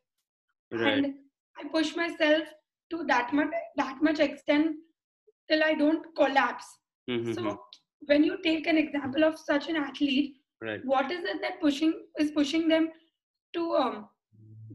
Right. 0.71 1.07
and 1.07 1.15
I 1.59 1.69
push 1.69 1.95
myself 1.97 2.49
to 2.91 3.05
that 3.05 3.33
much 3.33 3.49
that 3.77 4.03
much 4.03 4.21
extent 4.21 4.77
till 5.49 5.63
I 5.65 5.75
don't 5.75 6.05
collapse. 6.17 6.67
Mhm. 7.09 7.35
So 7.35 7.61
when 8.07 8.25
you 8.25 8.39
take 8.43 8.67
an 8.67 8.79
example 8.79 9.25
of 9.25 9.39
such 9.39 9.69
an 9.69 9.77
athlete, 9.77 10.37
Right. 10.61 10.83
what 10.85 11.11
is 11.11 11.25
it 11.25 11.41
that 11.43 11.61
pushing 11.61 11.93
is 12.19 12.31
pushing 12.33 12.69
them 12.69 12.91
to 13.55 13.75
um, 13.77 14.09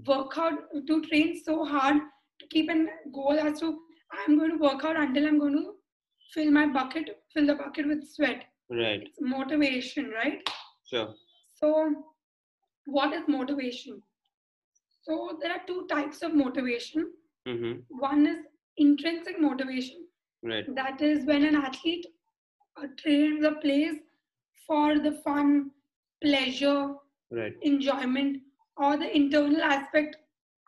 work 0.06 0.38
out 0.38 0.54
to 0.88 1.02
train 1.04 1.40
so 1.44 1.66
hard 1.66 1.98
to 2.40 2.48
keep 2.48 2.70
a 2.70 2.86
goal 3.14 3.38
as 3.40 3.60
to 3.60 3.80
I'm 4.12 4.38
going 4.38 4.52
to 4.52 4.58
work 4.58 4.84
out 4.84 4.98
until 4.98 5.28
I'm 5.28 5.40
going 5.40 5.54
to 5.54 5.74
fill 6.34 6.52
my 6.52 6.68
bucket, 6.68 7.24
fill 7.34 7.48
the 7.48 7.56
bucket 7.56 7.88
with 7.88 8.08
sweat. 8.08 8.44
Right. 8.70 9.02
It's 9.04 9.18
motivation, 9.22 10.12
right? 10.12 10.48
Sure. 10.90 11.14
So, 11.56 12.04
what 12.86 13.14
is 13.14 13.24
motivation? 13.28 14.02
So, 15.04 15.38
there 15.42 15.52
are 15.52 15.62
two 15.68 15.88
types 15.90 16.22
of 16.22 16.34
motivation. 16.34 17.12
Mm-hmm. 17.48 17.80
One 17.90 18.28
is 18.28 18.38
intrinsic 18.78 19.40
motivation, 19.40 20.06
Right. 20.44 20.66
that 20.76 21.02
is 21.02 21.26
when 21.26 21.44
an 21.44 21.56
athlete 21.56 22.06
uh, 22.82 22.88
trains 22.98 23.44
or 23.46 23.56
plays 23.56 23.96
for 24.66 25.00
the 25.00 25.14
fun, 25.24 25.72
pleasure, 26.22 26.96
Right. 27.32 27.54
enjoyment, 27.62 28.42
or 28.78 28.98
the 28.98 29.16
internal 29.16 29.62
aspect 29.62 30.18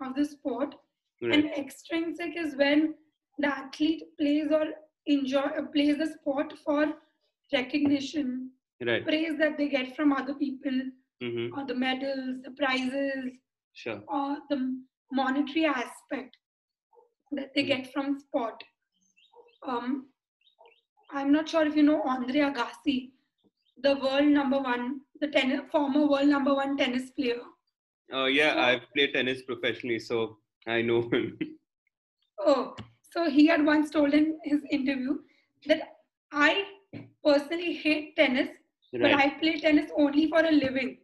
of 0.02 0.16
the 0.16 0.26
sport. 0.26 0.76
Right. 1.22 1.34
And 1.34 1.52
extrinsic 1.52 2.36
is 2.38 2.56
when 2.56 2.96
the 3.38 3.48
athlete 3.48 4.04
plays 4.20 4.52
or 4.52 4.66
enjoy 5.06 5.40
uh, 5.40 5.64
plays 5.74 5.98
the 5.98 6.08
sport 6.08 6.54
for 6.66 6.94
recognition, 7.54 8.52
Right. 8.86 9.04
praise 9.06 9.38
that 9.40 9.58
they 9.58 9.68
get 9.68 9.96
from 9.96 10.14
other 10.14 10.34
people, 10.34 10.80
Mm-hmm. 11.22 11.60
or 11.60 11.66
the 11.66 11.76
medals, 11.76 12.42
the 12.46 12.52
prizes, 12.52 13.32
Sure. 13.74 14.02
or 14.08 14.38
the 14.50 14.82
monetary 15.12 15.66
aspect 15.66 16.38
that 17.34 17.54
they 17.54 17.64
get 17.64 17.92
from 17.92 18.18
sport. 18.20 18.64
Um, 19.68 20.08
I'm 21.12 21.32
not 21.34 21.50
sure 21.50 21.66
if 21.68 21.76
you 21.76 21.84
know 21.84 22.02
Andre 22.04 22.40
Agassi, 22.42 23.12
the 23.84 23.96
world 23.98 24.28
number 24.28 24.60
one, 24.60 25.02
the 25.20 25.28
tennis, 25.28 25.62
former 25.72 26.08
world 26.08 26.30
number 26.30 26.54
one 26.56 26.78
tennis 26.78 27.10
player. 27.12 27.42
Oh 28.12 28.26
yeah, 28.26 28.54
So- 28.54 28.60
I've 28.60 28.94
played 28.96 29.14
tennis 29.14 29.42
professionally, 29.44 30.00
so 30.00 30.38
I 30.68 30.82
know 30.82 31.02
him. 31.10 31.38
Oh, 32.40 32.76
so 33.12 33.30
he 33.30 33.48
had 33.48 33.66
once 33.66 33.90
told 33.92 34.14
in 34.14 34.40
his 34.44 34.62
interview 34.72 35.18
that 35.68 35.82
I 36.32 36.64
personally 37.24 37.74
hate 37.74 38.16
tennis, 38.16 38.50
but. 38.94 39.14
I 39.14 39.30
play 39.42 39.60
tennis 39.60 39.92
only 39.98 40.28
for 40.30 40.40
a 40.40 40.52
living. 40.52 41.00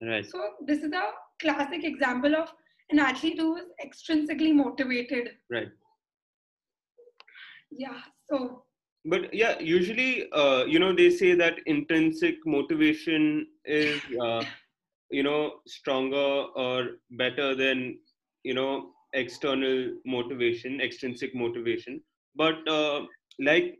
Right. 0.00 0.24
So 0.24 0.54
this 0.64 0.82
is 0.82 0.92
a 0.92 1.10
classic 1.40 1.84
example 1.84 2.34
of 2.34 2.48
an 2.90 2.98
athlete 3.00 3.38
who 3.38 3.56
is 3.56 3.66
extrinsically 3.84 4.54
motivated. 4.54 5.30
Right. 5.50 5.68
Yeah. 7.70 8.00
So 8.30 8.64
But 9.04 9.32
yeah, 9.34 9.58
usually, 9.58 10.30
uh, 10.32 10.64
you 10.64 10.78
know, 10.78 10.92
they 10.94 11.10
say 11.10 11.34
that 11.34 11.58
intrinsic 11.66 12.36
motivation 12.46 13.46
is, 13.64 14.00
uh, 14.22 14.42
you 15.10 15.22
know, 15.22 15.54
stronger 15.66 16.46
or 16.54 16.86
better 17.12 17.54
than, 17.54 17.98
you 18.42 18.54
know, 18.54 18.90
external 19.14 19.92
motivation, 20.04 20.80
extrinsic 20.80 21.34
motivation. 21.34 22.00
But 22.36 22.66
uh, 22.68 23.06
like 23.40 23.78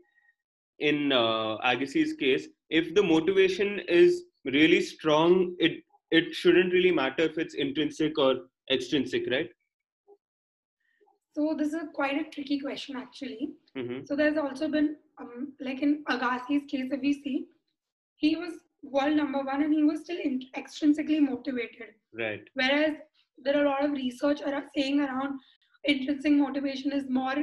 in 0.79 1.11
uh, 1.11 1.57
Agassi's 1.57 2.13
case, 2.13 2.47
if 2.69 2.93
the 2.95 3.03
motivation 3.03 3.79
is 3.87 4.23
really 4.45 4.81
strong, 4.81 5.55
it 5.59 5.83
it 6.11 6.33
shouldn't 6.33 6.73
really 6.73 6.91
matter 6.91 7.23
if 7.23 7.37
it's 7.37 7.53
intrinsic 7.53 8.17
or 8.17 8.35
extrinsic, 8.71 9.27
right? 9.29 9.49
so 11.39 11.55
this 11.57 11.73
is 11.73 11.83
quite 11.93 12.19
a 12.19 12.29
tricky 12.29 12.59
question 12.59 12.95
actually. 12.97 13.51
Mm-hmm. 13.77 14.05
So 14.05 14.15
there's 14.15 14.37
also 14.37 14.67
been 14.67 14.95
um, 15.19 15.53
like 15.59 15.81
in 15.81 16.03
Agassi's 16.09 16.65
case, 16.69 16.89
if 16.91 17.01
we 17.01 17.13
see, 17.13 17.45
he 18.15 18.35
was 18.35 18.53
world 18.83 19.15
number 19.15 19.41
one 19.43 19.63
and 19.63 19.73
he 19.73 19.83
was 19.83 20.01
still 20.01 20.17
in, 20.23 20.41
extrinsically 20.55 21.19
motivated. 21.19 21.93
Right. 22.17 22.41
Whereas 22.53 22.93
there 23.43 23.57
are 23.57 23.65
a 23.65 23.69
lot 23.69 23.85
of 23.85 23.91
research 23.91 24.41
are 24.41 24.63
saying 24.75 24.99
around 24.99 25.39
intrinsic 25.85 26.33
motivation 26.33 26.91
is 26.91 27.09
more, 27.09 27.35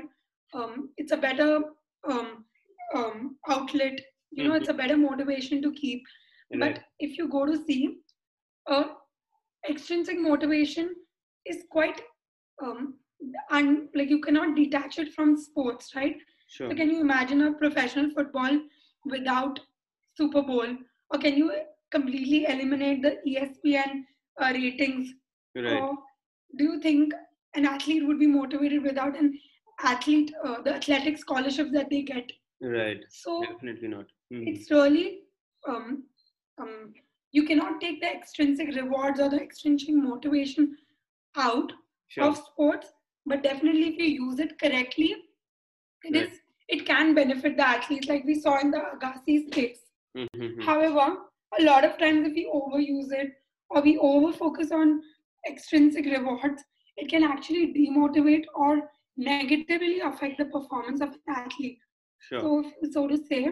um, 0.54 0.90
it's 0.96 1.12
a 1.12 1.16
better 1.16 1.60
um, 2.08 2.44
um, 2.94 3.36
outlet. 3.48 4.00
You 4.32 4.48
know, 4.48 4.54
it's 4.54 4.68
a 4.68 4.74
better 4.74 4.96
motivation 4.96 5.62
to 5.62 5.72
keep. 5.72 6.02
Right. 6.52 6.74
But 6.74 6.84
if 6.98 7.16
you 7.16 7.28
go 7.28 7.46
to 7.46 7.56
see, 7.64 7.98
uh, 8.68 8.84
extrinsic 9.68 10.18
motivation 10.20 10.94
is 11.44 11.64
quite 11.70 12.00
um, 12.62 12.94
un, 13.50 13.88
like 13.94 14.10
you 14.10 14.20
cannot 14.20 14.56
detach 14.56 14.98
it 14.98 15.12
from 15.14 15.36
sports, 15.36 15.94
right? 15.94 16.16
Sure. 16.48 16.70
So 16.70 16.76
can 16.76 16.90
you 16.90 17.00
imagine 17.00 17.42
a 17.42 17.52
professional 17.52 18.10
football 18.10 18.60
without 19.04 19.58
Super 20.16 20.42
Bowl, 20.42 20.66
or 21.10 21.18
can 21.18 21.36
you 21.36 21.52
completely 21.90 22.46
eliminate 22.46 23.02
the 23.02 23.18
ESPN 23.26 24.04
uh, 24.40 24.52
ratings? 24.52 25.12
Right. 25.54 25.80
Or 25.82 25.96
do 26.56 26.64
you 26.64 26.80
think 26.80 27.12
an 27.54 27.64
athlete 27.66 28.06
would 28.06 28.18
be 28.18 28.26
motivated 28.26 28.82
without 28.82 29.18
an 29.18 29.38
athlete, 29.82 30.32
uh, 30.44 30.62
the 30.62 30.74
athletic 30.74 31.18
scholarships 31.18 31.70
that 31.72 31.90
they 31.90 32.02
get? 32.02 32.30
Right. 32.60 33.04
So 33.08 33.42
Definitely 33.42 33.88
not. 33.88 34.06
Mhm. 34.32 34.48
it's 34.48 34.70
really 34.70 35.22
um, 35.68 36.04
um, 36.58 36.92
you 37.32 37.44
cannot 37.46 37.80
take 37.80 38.00
the 38.00 38.10
extrinsic 38.10 38.74
rewards 38.74 39.20
or 39.20 39.28
the 39.28 39.40
extrinsic 39.40 39.94
motivation 39.94 40.76
out 41.36 41.72
Sure. 42.08 42.24
of 42.24 42.36
sports, 42.36 42.92
but 43.26 43.42
definitely 43.42 43.88
if 43.88 43.98
you 43.98 44.26
use 44.26 44.38
it 44.38 44.58
correctly, 44.60 45.14
it 46.04 46.14
is 46.16 46.28
Right. 46.28 46.40
it 46.68 46.86
can 46.86 47.14
benefit 47.14 47.56
the 47.56 47.66
athletes, 47.66 48.08
like 48.08 48.24
we 48.24 48.34
saw 48.34 48.58
in 48.60 48.70
the 48.70 48.78
Agassi's 48.94 49.48
case. 49.50 49.85
Mhm. 50.16 50.62
However, 50.62 51.18
a 51.58 51.62
lot 51.62 51.84
of 51.84 51.98
times 51.98 52.26
if 52.28 52.34
we 52.34 52.46
overuse 52.52 53.12
it 53.12 53.32
or 53.70 53.82
we 53.82 53.98
over 53.98 54.32
focus 54.32 54.72
on 54.72 55.02
extrinsic 55.48 56.04
rewards, 56.06 56.62
it 56.96 57.08
can 57.10 57.24
actually 57.24 57.72
demotivate 57.74 58.44
or 58.54 58.90
negatively 59.16 60.00
affect 60.00 60.38
the 60.38 60.46
performance 60.46 61.00
of 61.00 61.10
an 61.10 61.34
athlete. 61.36 61.78
Sure. 62.28 62.40
So, 62.40 62.64
if- 62.82 62.92
so 62.92 63.06
to 63.08 63.16
say, 63.18 63.42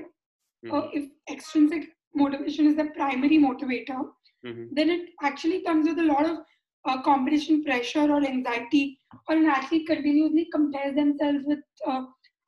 Mhm. 0.64 0.72
uh, 0.72 0.88
if 0.92 1.10
extrinsic 1.30 1.90
motivation 2.14 2.66
is 2.66 2.76
the 2.76 2.86
primary 2.98 3.38
motivator, 3.38 4.00
Mhm. 4.44 4.68
then 4.72 4.90
it 4.90 5.10
actually 5.22 5.62
comes 5.62 5.88
with 5.88 5.98
a 5.98 6.10
lot 6.14 6.26
of 6.26 6.38
uh, 6.86 7.00
competition 7.02 7.64
pressure 7.64 8.10
or 8.14 8.22
anxiety, 8.24 8.98
or 9.28 9.36
an 9.36 9.46
athlete 9.46 9.86
continuously 9.86 10.44
compares 10.52 10.94
themselves 10.94 11.44
with 11.46 11.60
uh, 11.86 12.02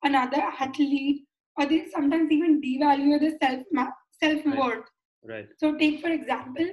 another 0.04 0.42
athlete, 0.66 1.24
or 1.56 1.64
they 1.66 1.86
sometimes 1.86 2.30
even 2.30 2.60
devalue 2.60 3.18
their 3.18 3.36
self 3.42 3.62
self 4.22 4.44
worth. 4.44 4.84
Right. 5.24 5.48
So, 5.58 5.76
take 5.76 6.00
for 6.00 6.08
example, 6.08 6.66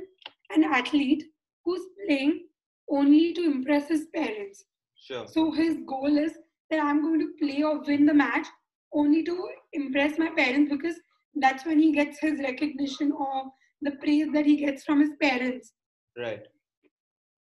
an 0.51 0.63
athlete 0.63 1.23
who's 1.65 1.81
playing 2.05 2.47
only 2.89 3.33
to 3.33 3.43
impress 3.43 3.87
his 3.87 4.07
parents. 4.13 4.65
Sure. 4.95 5.27
So, 5.27 5.51
his 5.51 5.77
goal 5.87 6.17
is 6.17 6.33
that 6.69 6.83
I'm 6.83 7.01
going 7.01 7.19
to 7.19 7.33
play 7.39 7.63
or 7.63 7.81
win 7.81 8.05
the 8.05 8.13
match 8.13 8.47
only 8.93 9.23
to 9.23 9.49
impress 9.73 10.17
my 10.17 10.29
parents 10.29 10.71
because 10.71 10.95
that's 11.35 11.65
when 11.65 11.79
he 11.79 11.91
gets 11.91 12.19
his 12.19 12.39
recognition 12.39 13.11
or 13.11 13.45
the 13.81 13.91
praise 13.91 14.27
that 14.33 14.45
he 14.45 14.57
gets 14.57 14.83
from 14.83 15.01
his 15.01 15.11
parents. 15.21 15.73
Right. 16.17 16.43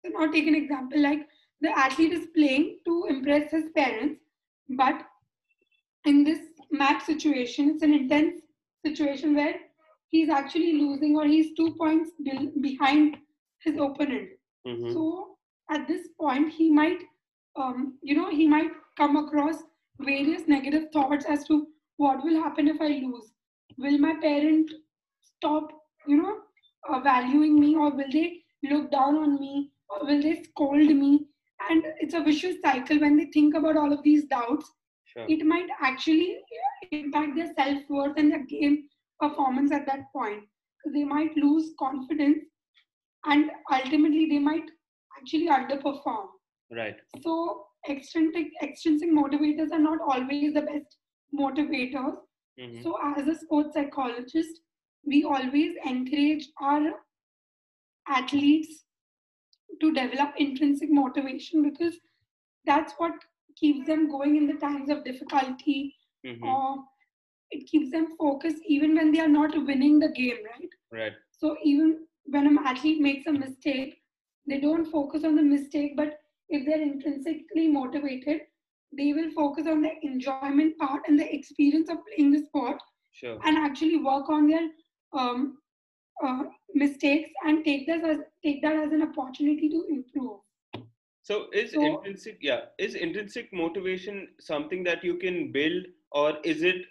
So, 0.04 0.12
now 0.12 0.30
take 0.30 0.46
an 0.46 0.54
example 0.54 1.00
like 1.00 1.26
the 1.60 1.76
athlete 1.76 2.12
is 2.12 2.28
playing 2.34 2.78
to 2.86 3.06
impress 3.08 3.50
his 3.50 3.64
parents, 3.76 4.20
but 4.70 5.02
in 6.06 6.24
this 6.24 6.38
match 6.70 7.02
situation, 7.04 7.70
it's 7.70 7.82
an 7.82 7.92
intense 7.92 8.40
situation 8.84 9.34
where 9.34 9.54
he's 10.10 10.30
actually 10.30 10.74
losing 10.74 11.16
or 11.16 11.26
he's 11.26 11.54
two 11.56 11.74
points 11.78 12.10
be- 12.22 12.52
behind 12.60 13.18
his 13.64 13.76
opponent. 13.76 14.30
Mhm. 14.66 14.92
So 14.92 15.36
at 15.70 15.88
this 15.88 16.08
point, 16.20 16.52
he 16.52 16.70
might, 16.70 17.02
um, 17.56 17.98
you 18.02 18.14
know, 18.16 18.30
he 18.30 18.46
might 18.48 18.72
come 18.96 19.16
across 19.16 19.62
various 20.00 20.48
negative 20.48 20.90
thoughts 20.92 21.26
as 21.26 21.46
to 21.48 21.68
what 21.96 22.24
will 22.24 22.42
happen 22.42 22.68
if 22.68 22.80
I 22.80 22.88
lose. 23.04 23.32
Will 23.78 23.98
my 23.98 24.14
parent 24.20 24.70
stop, 25.20 25.72
you 26.06 26.16
know, 26.16 26.36
uh, 26.88 27.00
valuing 27.00 27.58
me, 27.60 27.74
or 27.76 27.90
will 27.90 28.10
they 28.12 28.42
look 28.64 28.90
down 28.90 29.16
on 29.16 29.40
me, 29.40 29.70
or 29.88 30.06
will 30.06 30.22
they 30.22 30.42
scold 30.42 30.94
me? 31.04 31.26
And 31.70 31.84
it's 32.00 32.14
a 32.14 32.22
vicious 32.22 32.60
cycle 32.62 33.00
when 33.00 33.16
they 33.16 33.26
think 33.26 33.54
about 33.54 33.76
all 33.76 33.92
of 33.92 34.02
these 34.02 34.26
doubts. 34.26 34.72
Sure. 35.04 35.26
It 35.28 35.46
might 35.46 35.68
actually 35.80 36.38
impact 36.90 37.36
their 37.36 37.52
self 37.54 37.88
worth 37.90 38.16
and 38.16 38.30
their 38.32 38.44
game 38.44 38.88
performance 39.20 39.72
at 39.72 39.86
that 39.86 40.12
point. 40.12 40.44
They 40.94 41.04
might 41.04 41.36
lose 41.36 41.72
confidence 41.78 42.44
and 43.26 43.50
ultimately 43.72 44.26
they 44.28 44.38
might 44.38 44.70
actually 45.18 45.48
underperform. 45.48 46.28
Right. 46.70 46.96
So 47.22 47.66
extrinsic 47.88 48.48
extrinsic 48.62 49.10
motivators 49.10 49.72
are 49.72 49.78
not 49.78 49.98
always 50.00 50.54
the 50.54 50.62
best 50.62 50.96
motivators. 51.38 52.16
Mhm. 52.58 52.82
So 52.82 52.96
as 53.02 53.28
a 53.28 53.34
sports 53.34 53.74
psychologist, 53.74 54.60
we 55.04 55.24
always 55.24 55.74
encourage 55.84 56.48
our 56.60 56.92
athletes 58.08 58.84
to 59.80 59.92
develop 59.92 60.34
intrinsic 60.36 60.90
motivation 60.90 61.62
because 61.62 61.98
that's 62.66 62.94
what 62.98 63.12
keeps 63.56 63.86
them 63.86 64.08
going 64.10 64.36
in 64.36 64.46
the 64.46 64.54
times 64.54 64.90
of 64.90 65.04
difficulty 65.04 65.96
Mhm. 66.24 66.42
or 66.42 66.84
it 67.50 67.66
keeps 67.66 67.90
them 67.90 68.08
focused 68.18 68.58
even 68.66 68.94
when 68.96 69.12
they 69.12 69.20
are 69.20 69.28
not 69.28 69.54
winning 69.66 69.98
the 69.98 70.08
game, 70.08 70.38
right? 70.44 70.68
Right. 70.92 71.12
So 71.30 71.56
even 71.64 72.06
when 72.24 72.46
an 72.46 72.58
athlete 72.64 73.00
makes 73.00 73.26
a 73.26 73.32
mistake, 73.32 74.02
they 74.46 74.60
don't 74.60 74.86
focus 74.90 75.24
on 75.24 75.36
the 75.36 75.42
mistake, 75.42 75.96
but 75.96 76.18
if 76.48 76.66
they're 76.66 76.82
intrinsically 76.82 77.68
motivated, 77.68 78.42
they 78.96 79.12
will 79.12 79.30
focus 79.32 79.66
on 79.66 79.82
the 79.82 79.92
enjoyment 80.02 80.76
part 80.78 81.02
and 81.08 81.18
the 81.18 81.34
experience 81.34 81.88
of 81.88 81.98
playing 82.06 82.32
the 82.32 82.38
sport 82.38 82.76
Sure. 83.12 83.38
and 83.44 83.56
actually 83.58 83.96
work 83.98 84.28
on 84.28 84.46
their 84.48 84.68
um, 85.12 85.58
uh, 86.24 86.44
mistakes 86.74 87.30
and 87.46 87.64
take 87.64 87.86
that 87.86 88.02
as 88.04 88.18
take 88.42 88.62
that 88.62 88.76
as 88.76 88.92
an 88.92 89.02
opportunity 89.02 89.68
to 89.68 89.84
improve. 89.88 90.38
So 91.22 91.48
is 91.52 91.72
So- 91.72 91.82
intrinsic 91.86 92.38
yeah 92.40 92.60
is 92.78 92.94
intrinsic 92.94 93.52
motivation 93.52 94.28
something 94.40 94.82
that 94.84 95.04
you 95.04 95.16
can 95.16 95.52
build 95.52 95.86
or 96.12 96.38
is 96.44 96.62
it 96.62 96.84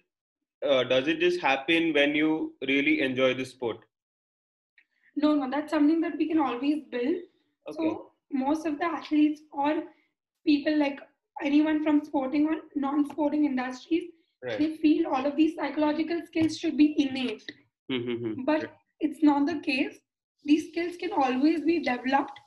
uh, 0.67 0.83
does 0.83 1.07
it 1.07 1.19
just 1.19 1.39
happen 1.39 1.93
when 1.93 2.15
you 2.15 2.53
really 2.67 3.01
enjoy 3.01 3.33
the 3.33 3.45
sport? 3.45 3.77
No, 5.15 5.35
no, 5.35 5.49
that's 5.49 5.71
something 5.71 6.01
that 6.01 6.17
we 6.17 6.27
can 6.27 6.39
always 6.39 6.83
build. 6.91 7.15
Okay. 7.69 7.77
So 7.77 8.11
most 8.31 8.65
of 8.65 8.79
the 8.79 8.85
athletes 8.85 9.41
or 9.51 9.83
people 10.45 10.77
like 10.77 10.99
anyone 11.43 11.83
from 11.83 12.03
sporting 12.03 12.47
or 12.47 12.55
non-sporting 12.75 13.45
industries, 13.45 14.11
right. 14.43 14.57
they 14.59 14.77
feel 14.77 15.07
all 15.07 15.25
of 15.25 15.35
these 15.35 15.55
psychological 15.55 16.21
skills 16.25 16.57
should 16.57 16.77
be 16.77 16.95
innate. 16.97 17.43
But 18.45 18.71
it's 18.99 19.23
not 19.23 19.45
the 19.47 19.59
case. 19.59 19.99
These 20.45 20.69
skills 20.69 20.95
can 20.97 21.11
always 21.13 21.61
be 21.61 21.79
developed, 21.79 22.39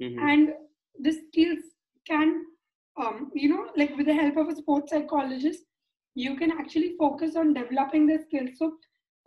Mhm. 0.00 0.18
and 0.20 0.54
the 0.98 1.12
skills 1.12 1.58
can, 2.06 2.44
um, 2.96 3.30
you 3.34 3.48
know, 3.48 3.70
like 3.76 3.96
with 3.96 4.06
the 4.06 4.14
help 4.14 4.36
of 4.36 4.48
a 4.48 4.56
sports 4.56 4.90
psychologist, 4.92 5.64
you 6.14 6.36
can 6.36 6.50
actually 6.52 6.94
focus 6.98 7.36
on 7.36 7.54
developing 7.54 8.06
the 8.06 8.18
skills. 8.18 8.58
So, 8.58 8.76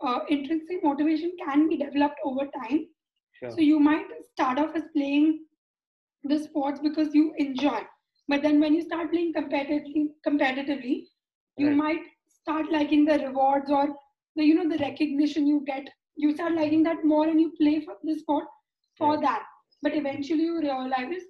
uh, 0.00 0.20
intrinsic 0.28 0.82
motivation 0.84 1.32
can 1.44 1.68
be 1.68 1.76
developed 1.76 2.18
over 2.24 2.46
time. 2.62 2.86
Sure. 3.32 3.56
So 3.56 3.60
you 3.60 3.80
might 3.80 4.06
start 4.32 4.58
off 4.58 4.74
as 4.76 4.84
playing 4.94 5.44
the 6.24 6.38
sports 6.38 6.80
because 6.80 7.14
you 7.14 7.32
enjoy, 7.38 7.80
but 8.28 8.42
then 8.42 8.60
when 8.60 8.74
you 8.74 8.82
start 8.82 9.10
playing 9.12 9.32
competitively, 9.34 10.08
competitively, 10.26 11.04
you 11.56 11.70
Right. 11.70 11.72
might 11.72 12.00
start 12.28 12.70
liking 12.70 13.04
the 13.04 13.18
rewards 13.18 13.70
or 13.70 13.94
the 14.36 14.44
you 14.44 14.54
know 14.54 14.68
the 14.68 14.78
recognition 14.82 15.46
you 15.46 15.62
get. 15.66 15.88
You 16.16 16.32
start 16.34 16.52
liking 16.54 16.82
that 16.84 17.04
more, 17.04 17.26
and 17.28 17.40
you 17.40 17.52
play 17.60 17.80
for 17.84 17.94
the 18.04 18.16
sport 18.18 18.44
for 18.96 19.18
Right. 19.18 19.20
that. 19.20 19.44
But 19.82 19.94
eventually, 19.96 20.44
you 20.44 20.60
realize 20.60 21.24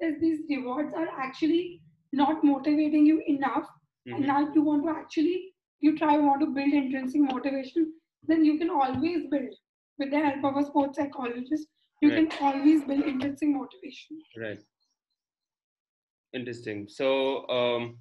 that 0.00 0.20
these 0.20 0.40
rewards 0.50 0.92
are 0.94 1.08
actually 1.08 1.80
not 2.12 2.44
motivating 2.44 3.06
you 3.06 3.22
enough, 3.26 3.66
and 4.06 4.24
Mhm. 4.24 4.26
now 4.26 4.52
you 4.54 4.62
want 4.62 4.84
to 4.84 4.90
actually 4.90 5.54
you 5.80 5.96
try 5.98 6.16
want 6.16 6.40
to 6.40 6.46
build 6.46 6.72
intrinsic 6.72 7.20
motivation. 7.20 7.92
Then 8.28 8.44
you 8.44 8.58
can 8.58 8.70
always 8.70 9.26
build 9.26 9.54
with 9.98 10.10
the 10.10 10.20
help 10.20 10.44
of 10.44 10.56
a 10.56 10.64
sports 10.66 10.98
psychologist. 10.98 11.68
You 12.00 12.10
Right. 12.10 12.30
can 12.30 12.42
always 12.48 12.84
build 12.84 13.04
intrinsic 13.04 13.48
motivation. 13.48 14.22
Right. 14.36 14.60
Interesting. 16.32 16.88
So, 16.88 17.48
um, 17.48 17.98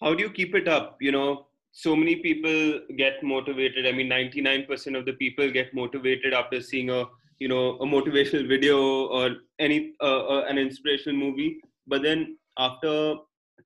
how 0.00 0.14
do 0.14 0.22
you 0.22 0.30
keep 0.30 0.54
it 0.54 0.68
up? 0.68 0.96
You 1.00 1.12
know, 1.12 1.46
so 1.72 1.96
many 1.96 2.16
people 2.16 2.80
get 2.96 3.22
motivated. 3.22 3.86
I 3.86 3.92
mean, 3.92 4.08
99% 4.08 4.96
of 4.96 5.04
the 5.04 5.12
people 5.14 5.50
get 5.50 5.74
motivated 5.74 6.32
after 6.32 6.60
seeing 6.60 6.90
a, 6.90 7.06
you 7.38 7.48
know, 7.48 7.76
a 7.78 7.86
motivational 7.86 8.46
video 8.54 9.06
or 9.06 9.36
any, 9.58 9.94
uh, 10.00 10.26
uh, 10.26 10.44
an 10.48 10.58
inspirational 10.58 11.18
movie. 11.18 11.60
But 11.86 12.02
then 12.02 12.38
after 12.58 13.16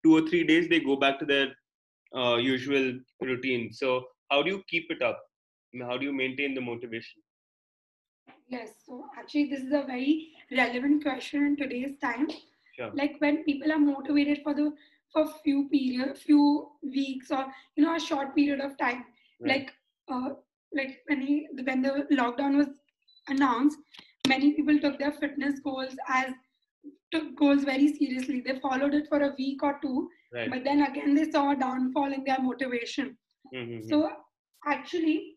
two 0.05 0.17
or 0.17 0.29
three 0.29 0.45
days, 0.45 0.69
they 0.69 0.81
go 0.81 0.97
back 0.97 1.19
to 1.19 1.25
their 1.25 1.49
uh, 2.17 2.37
usual 2.37 2.99
routine. 3.21 3.73
So, 3.73 4.05
how 4.31 4.43
do 4.43 4.51
you 4.51 4.63
keep 4.69 4.91
it 4.91 5.03
up? 5.03 5.21
How 5.81 5.97
do 5.97 6.05
you 6.07 6.13
maintain 6.13 6.55
the 6.55 6.61
motivation? 6.61 7.23
Yes, 8.49 8.71
so 8.87 9.07
actually, 9.19 9.47
this 9.51 9.61
is 9.61 9.73
a 9.73 9.83
very 9.83 10.29
relevant 10.51 11.03
question 11.03 11.47
in 11.47 11.57
today's 11.57 11.99
time. 12.01 12.29
Sure. 12.77 12.91
Like 12.95 13.17
when 13.19 13.45
people 13.45 13.73
are 13.73 13.79
motivated 13.79 14.41
for 14.43 14.55
the 14.55 14.73
for 15.13 15.27
few 15.43 15.69
period, 15.69 16.19
few 16.19 16.69
weeks, 16.83 17.31
or 17.31 17.47
you 17.77 17.85
know, 17.85 17.97
a 17.97 18.01
short 18.01 18.35
period 18.35 18.61
of 18.61 18.77
time. 18.79 19.05
Right. 19.41 19.51
Like, 19.51 19.73
uh, 20.09 20.35
like 20.73 21.01
when 21.07 21.21
he 21.21 21.49
when 21.65 21.83
the 21.83 22.07
lockdown 22.13 22.57
was 22.57 22.69
announced, 23.29 23.79
many 24.29 24.53
people 24.53 24.79
took 24.79 24.99
their 24.99 25.13
fitness 25.13 25.61
goals 25.61 25.95
as 26.09 26.33
took 27.13 27.35
goals 27.37 27.65
very 27.65 27.89
seriously. 27.95 28.41
They 28.41 28.59
followed 28.61 28.95
it 28.95 29.09
for 29.09 29.21
a 29.23 29.35
week 29.39 29.63
or 29.63 29.79
two, 29.83 30.09
Right. 30.33 30.51
but 30.51 30.65
then 30.65 30.83
again 30.83 31.15
they 31.15 31.31
saw 31.31 31.51
a 31.53 31.57
downfall 31.57 32.13
in 32.13 32.25
their 32.25 32.41
motivation. 32.41 33.17
Mhm. 33.55 33.85
So 33.89 33.99
actually, 34.67 35.37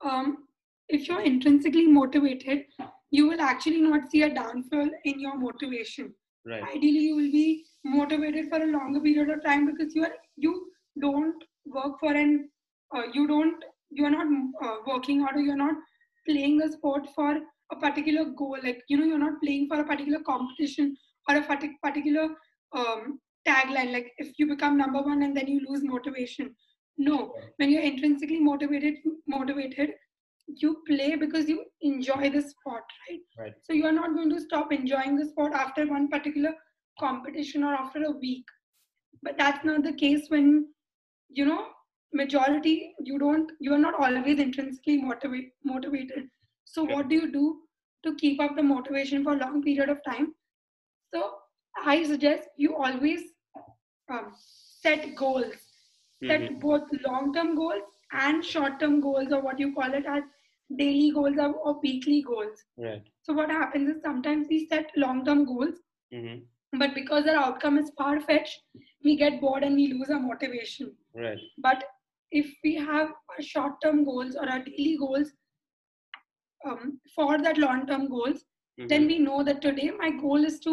um, 0.00 0.46
if 0.88 1.08
you're 1.08 1.20
intrinsically 1.22 1.86
motivated, 1.86 2.66
you 3.10 3.28
will 3.28 3.40
actually 3.40 3.80
not 3.80 4.10
see 4.10 4.22
a 4.22 4.32
downfall 4.34 4.90
in 5.04 5.20
your 5.26 5.36
motivation. 5.38 6.14
right. 6.50 6.62
Ideally, 6.76 7.00
you 7.08 7.14
will 7.16 7.32
be 7.32 7.64
motivated 7.84 8.48
for 8.50 8.58
a 8.62 8.66
longer 8.66 9.00
period 9.00 9.30
of 9.30 9.42
time 9.44 9.64
because 9.70 9.94
you 9.96 10.04
are 10.08 10.14
you 10.44 10.52
don't 11.04 11.42
work 11.76 11.98
for 12.02 12.12
an 12.20 12.34
uh, 12.94 13.02
you 13.16 13.26
don't 13.32 13.64
you 13.90 14.04
are 14.08 14.12
not 14.16 14.28
uh, 14.66 14.76
working 14.90 15.22
out 15.22 15.34
or 15.40 15.42
you're 15.48 15.56
not 15.62 15.74
playing 16.28 16.62
a 16.62 16.70
sport 16.72 17.06
for 17.14 17.38
a 17.72 17.76
particular 17.76 18.24
goal. 18.24 18.58
Like 18.62 18.82
you 18.88 18.98
know, 18.98 19.04
you're 19.04 19.18
not 19.18 19.40
playing 19.42 19.68
for 19.68 19.80
a 19.80 19.84
particular 19.84 20.20
competition 20.20 20.96
or 21.28 21.36
a 21.36 21.42
partic- 21.42 21.80
particular 21.82 22.28
um, 22.72 23.20
tagline. 23.46 23.92
Like 23.92 24.12
if 24.18 24.38
you 24.38 24.46
become 24.46 24.76
number 24.76 25.02
one 25.02 25.22
and 25.22 25.36
then 25.36 25.48
you 25.48 25.60
lose 25.68 25.82
motivation. 25.82 26.54
No, 26.98 27.34
when 27.58 27.70
you're 27.70 27.82
intrinsically 27.82 28.40
motivated, 28.40 28.94
motivated, 29.26 29.90
you 30.48 30.82
play 30.86 31.16
because 31.16 31.48
you 31.48 31.64
enjoy 31.82 32.30
the 32.30 32.40
sport, 32.40 32.84
right? 33.08 33.20
Right. 33.38 33.52
So 33.62 33.72
you 33.72 33.84
are 33.84 33.92
not 33.92 34.14
going 34.14 34.30
to 34.30 34.40
stop 34.40 34.72
enjoying 34.72 35.16
the 35.16 35.26
sport 35.26 35.52
after 35.52 35.86
one 35.86 36.08
particular 36.08 36.54
competition 36.98 37.64
or 37.64 37.74
after 37.74 38.04
a 38.04 38.12
week. 38.12 38.44
But 39.22 39.36
that's 39.36 39.64
not 39.64 39.82
the 39.82 39.92
case 39.92 40.26
when, 40.28 40.68
you 41.28 41.44
know, 41.44 41.66
majority 42.12 42.94
you 43.00 43.18
don't 43.18 43.52
you 43.60 43.72
are 43.74 43.78
not 43.78 43.94
always 44.00 44.38
intrinsically 44.38 44.98
motivate, 45.02 45.52
motivated. 45.64 46.28
So 46.64 46.84
what 46.84 47.08
do 47.08 47.14
you 47.16 47.32
do 47.32 47.60
to 48.04 48.14
keep 48.16 48.40
up 48.40 48.56
the 48.56 48.62
motivation 48.62 49.24
for 49.24 49.32
a 49.34 49.36
long 49.38 49.62
period 49.62 49.88
of 49.90 50.02
time? 50.04 50.34
So 51.12 51.34
I 51.84 52.02
suggest 52.04 52.48
you 52.56 52.76
always 52.76 53.22
um, 54.10 54.32
set 54.36 55.14
goals, 55.16 55.54
set 56.26 56.48
Mhm. 56.48 56.60
both 56.60 56.82
long-term 57.06 57.54
goals 57.56 57.82
and 58.12 58.44
short-term 58.44 59.00
goals, 59.00 59.32
or 59.32 59.40
what 59.42 59.58
you 59.58 59.74
call 59.74 59.92
it 59.94 60.04
as 60.06 60.22
daily 60.76 61.10
goals 61.12 61.36
or, 61.38 61.52
or 61.54 61.80
weekly 61.80 62.22
goals. 62.22 62.64
Right. 62.76 63.02
So 63.22 63.32
what 63.34 63.50
happens 63.50 63.88
is 63.96 64.02
sometimes 64.02 64.46
we 64.48 64.66
set 64.66 64.90
long-term 64.96 65.44
goals, 65.46 65.76
hmm 66.12 66.38
but 66.78 66.94
because 66.94 67.26
our 67.26 67.36
outcome 67.36 67.78
is 67.78 67.90
far-fetched, 67.96 68.60
we 69.04 69.16
get 69.16 69.40
bored 69.40 69.62
and 69.64 69.74
we 69.76 69.92
lose 69.92 70.10
our 70.10 70.20
motivation. 70.20 70.96
Right. 71.14 71.38
But 71.58 71.84
if 72.30 72.52
we 72.64 72.74
have 72.74 73.08
our 73.08 73.42
short-term 73.42 74.04
goals 74.04 74.36
or 74.36 74.48
our 74.48 74.62
daily 74.64 74.96
goals 74.98 75.30
um, 76.66 77.00
for 77.14 77.38
that 77.42 77.58
long-term 77.58 78.08
goals, 78.08 78.44
Mhm. 78.78 78.88
then 78.88 79.06
we 79.06 79.18
know 79.18 79.42
that 79.42 79.62
today 79.62 79.90
my 79.98 80.10
goal 80.10 80.44
is 80.44 80.58
to 80.60 80.72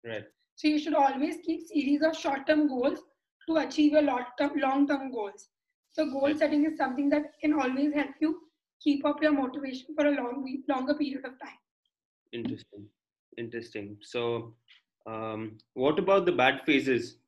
Right. 0.04 0.26
so 0.56 0.68
you 0.68 0.78
should 0.78 0.94
always 0.94 1.36
keep 1.44 1.66
series 1.66 2.02
of 2.02 2.16
short-term 2.16 2.68
goals 2.68 3.00
to 3.48 3.56
achieve 3.56 3.92
your 3.92 4.02
long-term 4.02 4.52
long-term 4.58 5.12
goals. 5.12 5.48
So 5.90 6.10
goal 6.10 6.28
Right. 6.28 6.38
setting 6.38 6.64
is 6.66 6.76
something 6.76 7.08
that 7.10 7.32
can 7.40 7.54
always 7.54 7.94
help 7.94 8.10
you 8.20 8.40
keep 8.80 9.04
up 9.06 9.22
your 9.22 9.32
motivation 9.32 9.94
for 9.94 10.06
a 10.06 10.10
long 10.10 10.62
longer 10.68 10.94
period 10.94 11.24
of 11.24 11.38
time. 11.40 11.58
Interesting. 12.32 12.86
Interesting. 13.38 13.96
So, 14.02 14.54
um, 15.06 15.58
what 15.74 15.98
about 15.98 16.26
the 16.26 16.32
bad 16.32 16.62
phases? 16.64 17.18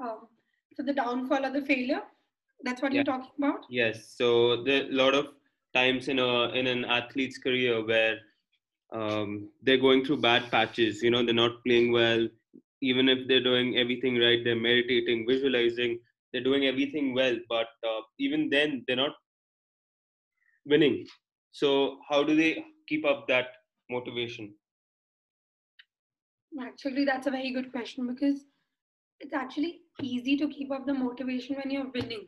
Um, 0.00 0.28
so 0.74 0.82
the 0.82 0.92
downfall 0.94 1.44
or 1.44 1.50
the 1.50 1.62
failure, 1.62 2.02
that's 2.64 2.82
what 2.82 2.92
Yeah. 2.92 3.02
you're 3.02 3.04
talking 3.04 3.30
about. 3.38 3.64
Yes. 3.68 4.14
So 4.16 4.62
there 4.64 4.84
a 4.84 4.92
lot 4.92 5.14
of 5.14 5.28
times 5.74 6.08
in 6.08 6.18
a 6.18 6.50
in 6.60 6.66
an 6.66 6.84
athlete's 6.84 7.38
career 7.38 7.84
where 7.84 8.18
um, 8.92 9.50
they're 9.62 9.78
going 9.86 10.04
through 10.04 10.18
bad 10.20 10.50
patches. 10.50 11.02
You 11.02 11.10
know, 11.10 11.24
they're 11.24 11.34
not 11.34 11.62
playing 11.64 11.92
well. 11.92 12.28
Even 12.82 13.08
if 13.08 13.26
they're 13.28 13.42
doing 13.42 13.76
everything 13.78 14.18
right, 14.18 14.42
they're 14.44 14.56
meditating, 14.68 15.26
visualizing, 15.28 15.98
they're 16.32 16.42
doing 16.44 16.66
everything 16.66 17.14
well. 17.14 17.36
But 17.48 17.68
uh, 17.88 18.00
even 18.18 18.50
then, 18.50 18.84
they're 18.86 18.96
not 19.04 19.14
winning. 20.66 21.06
So 21.52 21.98
how 22.08 22.22
do 22.24 22.34
they 22.36 22.64
keep 22.88 23.04
up 23.06 23.26
that 23.28 23.48
motivation? 23.90 24.54
Actually, 26.60 27.04
that's 27.04 27.26
a 27.26 27.30
very 27.30 27.50
good 27.52 27.72
question 27.72 28.06
because 28.06 28.44
it's 29.20 29.32
actually 29.34 29.80
easy 30.02 30.36
to 30.36 30.48
keep 30.48 30.70
up 30.70 30.86
the 30.86 30.94
motivation 30.94 31.56
when 31.56 31.70
you're 31.70 31.90
winning 31.94 32.26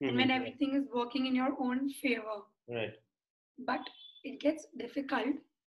and 0.00 0.16
when 0.16 0.30
everything 0.30 0.74
is 0.74 0.86
working 0.94 1.26
in 1.26 1.34
your 1.34 1.54
own 1.60 1.90
favor. 1.90 2.38
Right. 2.68 2.94
but 3.66 3.88
it 4.24 4.40
gets 4.40 4.66
difficult 4.76 5.36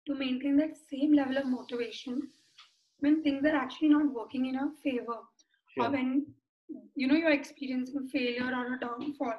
to 0.07 0.15
maintain 0.15 0.55
that 0.57 0.77
same 0.91 1.13
level 1.13 1.37
of 1.37 1.45
motivation 1.47 2.29
when 2.99 3.21
things 3.23 3.45
are 3.45 3.55
actually 3.55 3.89
not 3.89 4.13
working 4.13 4.45
in 4.45 4.55
our 4.55 4.71
favor. 4.83 5.19
Or 5.79 5.91
when 5.91 6.25
you 6.95 7.07
know 7.07 7.15
you're 7.15 7.31
experiencing 7.31 8.07
failure 8.07 8.49
or 8.55 8.73
a 8.75 8.79
downfall. 8.79 9.35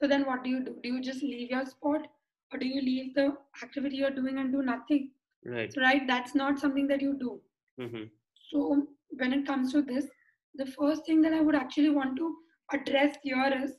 So 0.00 0.06
then 0.06 0.26
what 0.26 0.44
do 0.44 0.50
you 0.50 0.64
do? 0.64 0.76
Do 0.82 0.88
you 0.94 1.00
just 1.00 1.22
leave 1.22 1.50
your 1.50 1.64
spot? 1.64 2.06
Or 2.52 2.58
do 2.58 2.66
you 2.66 2.82
leave 2.82 3.14
the 3.14 3.36
activity 3.62 3.96
you're 3.96 4.10
doing 4.10 4.38
and 4.38 4.52
do 4.52 4.62
nothing? 4.62 5.10
Right. 5.44 5.72
so 5.72 5.80
right 5.80 6.06
that's 6.06 6.34
not 6.34 6.58
something 6.58 6.88
that 6.88 7.00
you 7.00 7.14
do. 7.18 7.40
Hmm 7.80 8.04
so 8.50 8.86
when 9.10 9.32
it 9.32 9.46
comes 9.46 9.72
to 9.72 9.82
this 9.82 10.06
the 10.54 10.66
first 10.66 11.06
thing 11.06 11.20
that 11.22 11.32
i 11.32 11.40
would 11.40 11.54
actually 11.54 11.90
want 11.90 12.16
to 12.16 12.36
address 12.72 13.16
here 13.22 13.52
is 13.64 13.78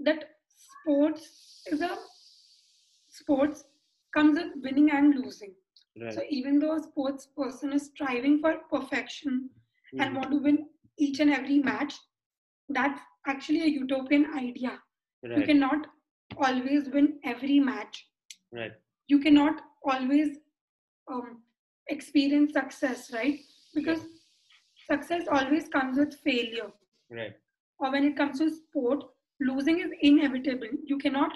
that 0.00 0.24
sports 0.56 1.62
is 1.70 1.80
a 1.80 1.98
sports 3.08 3.64
comes 4.14 4.38
with 4.38 4.52
winning 4.62 4.90
and 4.90 5.14
losing. 5.14 5.54
Right. 6.00 6.12
So 6.12 6.22
even 6.30 6.58
though 6.58 6.76
a 6.76 6.82
sports 6.82 7.26
person 7.36 7.72
is 7.72 7.86
striving 7.86 8.40
for 8.40 8.54
perfection 8.70 9.50
and 9.98 10.10
Mhm. 10.10 10.16
want 10.16 10.30
to 10.30 10.38
win 10.38 10.68
each 10.98 11.20
and 11.20 11.32
every 11.32 11.58
match, 11.58 11.94
that's 12.68 13.00
actually 13.26 13.62
a 13.62 13.66
utopian 13.66 14.26
idea. 14.34 14.82
You 15.22 15.42
cannot 15.44 15.86
always 16.36 16.88
win 16.88 17.18
every 17.24 17.60
match. 17.60 18.08
Right. 18.52 18.72
You 19.08 19.18
cannot 19.20 19.60
always 19.84 20.38
um, 21.08 21.42
experience 21.88 22.52
success, 22.52 23.12
right? 23.12 23.38
Because 23.74 24.04
success 24.90 25.26
always 25.28 25.68
comes 25.68 25.98
with 25.98 26.14
failure. 26.14 26.72
Right. 27.10 27.36
Or 27.80 27.90
when 27.90 28.04
it 28.04 28.16
comes 28.16 28.38
to 28.38 28.50
sport, 28.50 29.04
losing 29.40 29.80
is 29.80 29.90
inevitable. 30.02 30.68
You 30.84 30.98
cannot 30.98 31.32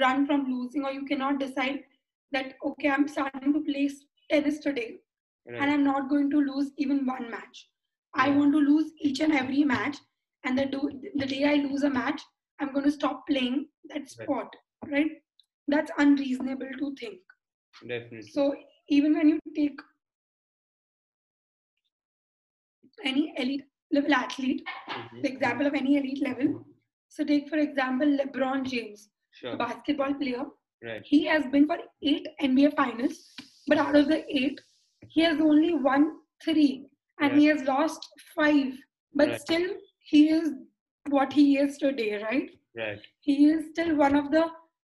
run 0.00 0.26
from 0.26 0.52
losing, 0.52 0.84
or 0.84 0.92
you 0.92 1.04
cannot 1.04 1.40
decide 1.40 1.84
that, 2.32 2.54
okay, 2.64 2.90
I'm 2.90 3.08
starting 3.08 3.52
to 3.52 3.60
play 3.60 3.90
tennis 4.30 4.58
today 4.58 4.98
and 5.46 5.70
I'm 5.70 5.82
not 5.82 6.10
going 6.10 6.30
to 6.30 6.38
lose 6.38 6.70
even 6.76 7.06
one 7.06 7.30
match. 7.30 7.68
I 8.14 8.28
want 8.30 8.52
to 8.52 8.58
lose 8.58 8.92
each 9.00 9.20
and 9.20 9.32
every 9.32 9.64
match, 9.64 9.96
and 10.44 10.58
the, 10.58 10.66
do, 10.66 10.90
the 11.16 11.26
day 11.26 11.44
I 11.44 11.54
lose 11.54 11.84
a 11.84 11.90
match, 11.90 12.20
I'm 12.60 12.72
going 12.72 12.84
to 12.84 12.90
stop 12.90 13.26
playing 13.26 13.68
that 13.88 14.10
sport, 14.10 14.48
right? 14.90 15.10
That's 15.68 15.90
unreasonable 15.98 16.70
to 16.78 16.94
think. 16.96 17.18
Definitely. 17.86 18.30
So 18.30 18.54
even 18.88 19.14
when 19.16 19.28
you 19.28 19.40
take 19.54 19.78
any 23.04 23.32
elite 23.36 23.64
level 23.90 24.14
athlete, 24.14 24.62
Mhm. 24.88 25.22
the 25.22 25.28
example 25.28 25.66
of 25.66 25.74
any 25.74 25.96
elite 25.96 26.22
level. 26.22 26.64
So 27.08 27.24
take 27.24 27.48
for 27.48 27.58
example 27.58 28.06
LeBron 28.06 28.64
James, 28.64 29.10
Sure. 29.32 29.56
basketball 29.56 30.14
player. 30.14 30.44
Right. 30.82 31.02
He 31.04 31.24
has 31.24 31.46
been 31.46 31.66
for 31.66 31.78
eight 32.02 32.26
NBA 32.40 32.70
finals, 32.76 33.34
but 33.66 33.78
out 33.78 33.96
of 33.96 34.08
the 34.08 34.24
eight, 34.40 34.60
he 35.08 35.22
has 35.22 35.40
only 35.40 35.74
won 35.74 36.18
three, 36.44 36.86
and 37.20 37.38
he 37.38 37.46
has 37.46 37.62
lost 37.64 38.06
five. 38.34 38.78
But 39.14 39.28
Right. 39.28 39.40
still, 39.40 39.68
he 40.10 40.28
is 40.28 40.52
what 41.08 41.32
he 41.32 41.58
is 41.58 41.78
today, 41.78 42.22
right? 42.22 42.50
Right. 42.76 43.00
He 43.20 43.46
is 43.46 43.70
still 43.70 43.96
one 43.96 44.14
of 44.14 44.30
the 44.30 44.44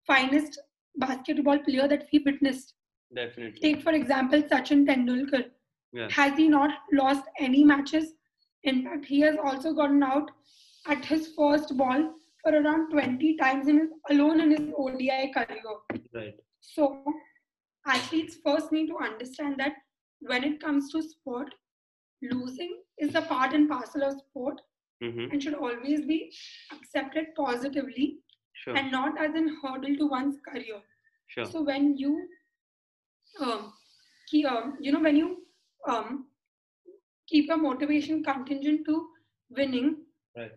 finest 0.06 0.60
basketball 0.96 1.58
player 1.58 1.88
that 1.88 2.08
we 2.12 2.20
witnessed. 2.20 2.74
Definitely. 3.14 3.60
Take 3.60 3.82
for 3.82 3.92
example 3.92 4.42
Sachin 4.42 4.86
Tendulkar. 4.86 5.50
Yeah. 5.92 6.08
Has 6.10 6.36
he 6.36 6.48
not 6.48 6.78
lost 6.92 7.24
any 7.38 7.64
matches? 7.64 8.14
In 8.64 8.84
fact, 8.84 9.04
he 9.06 9.20
has 9.20 9.36
also 9.42 9.72
gotten 9.72 10.02
out 10.02 10.30
at 10.86 11.04
his 11.04 11.28
first 11.36 11.76
ball 11.76 12.14
for 12.42 12.52
around 12.52 12.90
20 12.90 13.36
times 13.36 13.68
in 13.68 13.78
his 13.78 13.88
alone 14.10 14.40
in 14.40 14.50
his 14.50 14.72
ODI 14.76 15.32
career. 15.32 15.62
Right. 16.14 16.34
So 16.60 17.04
athletes 17.86 18.38
first 18.44 18.72
need 18.72 18.88
to 18.88 18.98
understand 18.98 19.56
that 19.58 19.74
when 20.20 20.44
it 20.44 20.60
comes 20.60 20.90
to 20.92 21.02
sport, 21.02 21.54
losing 22.22 22.82
is 22.98 23.14
a 23.14 23.22
part 23.22 23.52
and 23.52 23.68
parcel 23.68 24.02
of 24.02 24.18
sport 24.18 24.60
Mm-hmm. 25.02 25.32
and 25.32 25.42
should 25.42 25.54
always 25.54 26.06
be 26.06 26.32
accepted 26.72 27.26
positively 27.36 28.18
Sure. 28.52 28.76
and 28.76 28.92
not 28.92 29.20
as 29.20 29.34
an 29.34 29.58
hurdle 29.60 29.96
to 29.96 30.06
one's 30.06 30.36
career. 30.48 30.80
Sure. 31.26 31.44
So 31.44 31.62
when 31.62 31.96
you, 31.98 32.28
um, 33.40 33.72
um, 34.48 34.78
you 34.80 34.92
know, 34.92 35.00
when 35.00 35.16
you 35.16 35.38
um, 35.88 36.26
keep 37.34 37.48
your 37.48 37.58
motivation 37.58 38.22
contingent 38.24 38.86
to 38.86 39.08
winning 39.50 39.96
Right. 40.36 40.52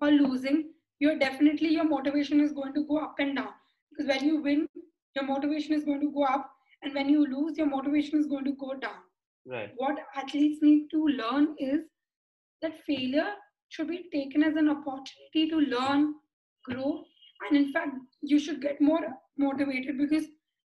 or 0.00 0.10
losing, 0.10 0.72
you're 1.00 1.18
definitely 1.18 1.70
your 1.74 1.84
motivation 1.84 2.40
is 2.40 2.52
going 2.52 2.74
to 2.74 2.84
go 2.86 2.98
up 2.98 3.16
and 3.18 3.36
down. 3.36 3.52
Because 3.90 4.06
when 4.08 4.24
you 4.28 4.42
win, 4.42 4.68
your 5.16 5.26
motivation 5.26 5.74
is 5.74 5.84
going 5.84 6.00
to 6.00 6.10
go 6.12 6.24
up, 6.24 6.50
and 6.82 6.94
when 6.94 7.08
you 7.08 7.26
lose, 7.26 7.58
your 7.58 7.66
motivation 7.66 8.18
is 8.20 8.26
going 8.26 8.44
to 8.44 8.52
go 8.52 8.74
down. 8.74 9.00
Right. 9.46 9.72
What 9.76 9.98
athletes 10.16 10.62
need 10.62 10.88
to 10.90 11.04
learn 11.06 11.54
is 11.58 11.80
that 12.62 12.82
failure 12.86 13.32
should 13.68 13.88
be 13.88 14.04
taken 14.12 14.42
as 14.42 14.56
an 14.56 14.68
opportunity 14.68 15.48
to 15.50 15.56
learn, 15.58 16.14
grow, 16.64 17.04
and 17.48 17.56
in 17.56 17.72
fact, 17.72 17.96
you 18.22 18.38
should 18.38 18.62
get 18.62 18.80
more 18.80 19.00
motivated 19.38 19.98
because 19.98 20.26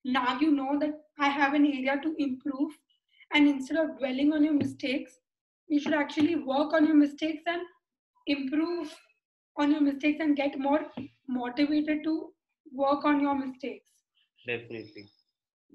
now 0.05 0.39
you 0.39 0.51
know 0.51 0.77
that 0.79 0.93
I 1.19 1.29
have 1.29 1.53
an 1.53 1.65
area 1.65 1.99
to 2.01 2.15
improve. 2.17 2.71
And 3.33 3.47
instead 3.47 3.77
of 3.77 3.97
dwelling 3.99 4.33
on 4.33 4.43
your 4.43 4.53
mistakes, 4.53 5.19
you 5.69 5.79
should 5.79 5.93
actually 5.93 6.35
work 6.35 6.73
on 6.73 6.85
your 6.87 6.95
mistakes 6.95 7.43
and 7.47 7.61
improve 8.27 8.95
on 9.57 9.71
your 9.71 9.81
mistakes 9.81 10.19
and 10.21 10.35
get 10.35 10.59
more 10.59 10.81
motivated 11.27 12.03
to 12.03 12.33
work 12.73 13.05
on 13.05 13.19
your 13.21 13.35
mistakes. 13.35 13.89
Definitely. 14.47 15.09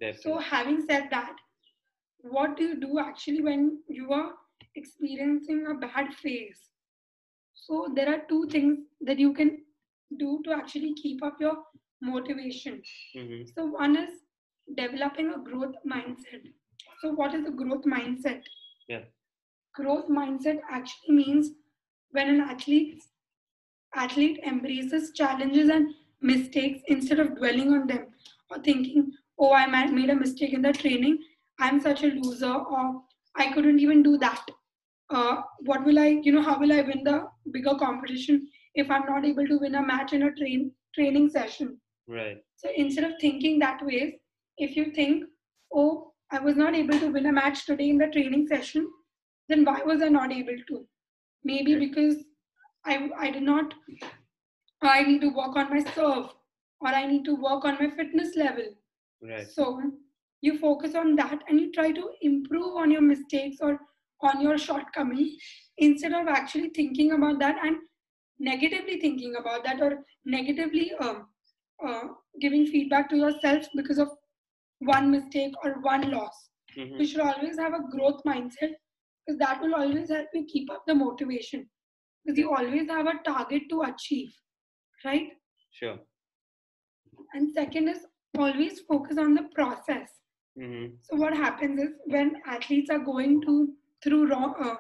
definitely 0.01 0.23
So, 0.23 0.39
having 0.39 0.83
said 0.87 1.09
that, 1.11 1.37
what 2.23 2.57
do 2.57 2.65
you 2.65 2.81
do 2.81 2.99
actually 2.99 3.43
when 3.43 3.81
you 3.89 4.13
are 4.13 4.33
experiencing 4.75 5.67
a 5.71 5.75
bad 5.75 6.15
phase? 6.15 6.61
So, 7.55 7.93
there 7.95 8.09
are 8.15 8.23
two 8.29 8.47
things 8.49 8.79
that 9.03 9.19
you 9.19 9.33
can 9.33 9.59
do 10.19 10.41
to 10.45 10.53
actually 10.53 10.95
keep 10.95 11.23
up 11.23 11.37
your 11.41 11.57
motivation. 12.03 12.83
Mm-hmm. 13.17 13.45
So, 13.57 13.67
one 13.67 13.97
is 13.97 14.11
developing 14.77 15.33
a 15.33 15.39
growth 15.39 15.75
mindset. 15.87 16.47
So, 17.01 17.13
what 17.13 17.35
is 17.35 17.47
a 17.47 17.51
growth 17.51 17.85
mindset? 17.85 18.43
Yeah. 18.89 19.01
Growth 19.75 20.09
mindset 20.09 20.59
actually 20.71 21.15
means 21.15 21.51
when 22.11 22.29
an 22.29 22.41
athlete 22.41 23.03
athlete 23.95 24.41
embraces 24.47 25.13
challenges 25.13 25.69
and 25.69 25.95
mistakes 26.21 26.81
instead 26.89 27.21
of 27.21 27.37
dwelling 27.37 27.73
on 27.73 27.87
them 27.87 28.07
or 28.51 28.59
thinking, 28.59 29.13
oh, 29.39 29.53
I 29.53 29.67
made 29.87 30.11
a 30.11 30.15
mistake 30.15 30.53
in 30.53 30.63
the 30.63 30.73
training, 30.73 31.19
I'm 31.61 31.81
such 31.81 32.03
a 32.03 32.09
loser, 32.09 32.53
or 32.53 33.03
I 33.37 33.53
couldn't 33.53 33.81
even 33.81 34.03
do 34.03 34.19
that. 34.19 34.45
Uh, 35.11 35.43
what 35.61 35.85
will 35.85 35.99
I, 35.99 36.21
you 36.23 36.33
know, 36.33 36.43
how 36.43 36.59
will 36.59 36.73
I 36.73 36.81
win 36.81 37.05
the 37.05 37.27
bigger 37.53 37.75
competition 37.75 38.49
if 38.75 38.91
I'm 38.91 39.07
not 39.07 39.25
able 39.25 39.47
to 39.47 39.59
win 39.59 39.75
a 39.75 39.83
match 39.83 40.13
in 40.13 40.23
a 40.23 40.33
train 40.33 40.73
training 40.95 41.31
session? 41.31 41.79
Right. 42.09 42.39
So 42.57 42.69
instead 42.75 43.05
of 43.05 43.13
thinking 43.21 43.59
that 43.61 43.85
way, 43.85 44.21
if 44.57 44.77
you 44.77 44.93
think, 44.93 45.25
oh, 45.73 46.13
I 46.31 46.39
was 46.41 46.57
not 46.57 46.75
able 46.75 46.99
to 46.99 47.09
win 47.09 47.27
a 47.27 47.33
match 47.33 47.67
today 47.67 47.91
in 47.91 47.99
the 47.99 48.07
training 48.07 48.47
session, 48.49 48.89
then 49.49 49.65
why 49.65 49.81
was 49.85 50.03
I 50.03 50.09
not 50.09 50.33
able 50.33 50.57
to? 50.69 50.87
Maybe 51.45 51.75
because 51.77 52.17
I, 52.85 53.09
I 53.19 53.31
did 53.31 53.43
not, 53.43 53.75
I 54.83 55.03
need 55.03 55.21
to 55.23 55.29
work 55.29 55.57
on 55.57 55.71
my 55.71 55.85
serve 55.95 56.29
or 56.81 56.89
I 56.89 57.07
need 57.07 57.25
to 57.25 57.35
work 57.35 57.65
on 57.65 57.75
my 57.81 57.91
fitness 57.91 58.37
level. 58.37 58.65
Right. 59.23 59.47
So 59.47 59.81
you 60.41 60.59
focus 60.59 60.95
on 60.95 61.17
that 61.17 61.43
and 61.49 61.61
you 61.61 61.73
try 61.73 61.91
to 61.93 62.11
improve 62.23 62.77
on 62.77 62.91
your 62.91 63.01
mistakes 63.01 63.59
or 63.61 63.79
on 64.21 64.41
your 64.41 64.59
shortcomings 64.59 65.33
instead 65.79 66.13
of 66.13 66.29
actually 66.29 66.71
thinking 66.71 67.13
about 67.13 67.39
that 67.39 67.57
and 67.65 67.77
negatively 68.39 69.01
thinking 69.01 69.37
about 69.39 69.65
that 69.65 69.81
or 69.81 70.05
negatively 70.25 70.93
um, 71.01 71.27
uh, 71.87 72.03
giving 72.41 72.67
feedback 72.67 73.09
to 73.11 73.17
yourself 73.17 73.67
because 73.77 73.99
of 73.99 74.09
one 74.81 75.11
mistake 75.11 75.53
or 75.65 75.81
one 75.83 76.11
loss. 76.11 76.49
Mm-hmm. 76.77 77.01
You 77.01 77.07
should 77.07 77.21
always 77.21 77.59
have 77.59 77.73
a 77.75 77.89
growth 77.91 78.23
mindset 78.27 78.75
because 79.27 79.39
that 79.39 79.61
will 79.61 79.75
always 79.75 80.11
help 80.11 80.29
you 80.35 80.45
keep 80.47 80.71
up 80.71 80.85
the 80.87 80.95
motivation 80.95 81.69
because 82.25 82.39
you 82.39 82.51
always 82.51 82.89
have 82.89 83.07
a 83.07 83.15
target 83.25 83.63
to 83.71 83.83
achieve, 83.83 84.31
right? 85.05 85.29
Sure. 85.73 85.99
And 87.35 87.53
second 87.53 87.89
is 87.89 88.07
always 88.39 88.81
focus 88.81 89.19
on 89.19 89.35
the 89.35 89.49
process. 89.55 90.11
Mm-hmm. 90.59 90.95
So 91.03 91.17
what 91.17 91.37
happens 91.37 91.81
is 91.81 91.89
when 92.07 92.37
athletes 92.47 92.91
are 92.91 92.99
going 92.99 93.43
to 93.43 93.73
through 94.03 94.29
wrong, 94.29 94.55
uh, 94.61 94.77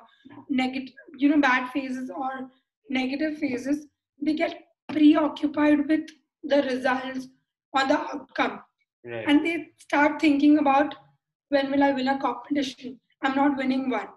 negative, 0.49 0.95
you 1.17 1.29
know, 1.29 1.41
bad 1.41 1.71
phases 1.71 2.11
or 2.11 2.49
negative 2.91 3.39
phases, 3.39 3.87
they 4.21 4.35
get 4.35 4.59
preoccupied 4.89 5.89
with 5.89 6.09
the 6.43 6.63
results 6.63 7.29
or 7.73 7.87
the 7.87 7.99
outcome, 7.99 8.61
Right. 9.05 9.25
and 9.27 9.45
they 9.45 9.71
start 9.79 10.21
thinking 10.21 10.59
about 10.59 10.95
when 11.49 11.71
will 11.71 11.83
I 11.83 11.93
win 11.93 12.09
a 12.09 12.19
competition? 12.19 13.01
I'm 13.23 13.35
not 13.35 13.57
winning 13.57 13.91
one, 13.91 14.09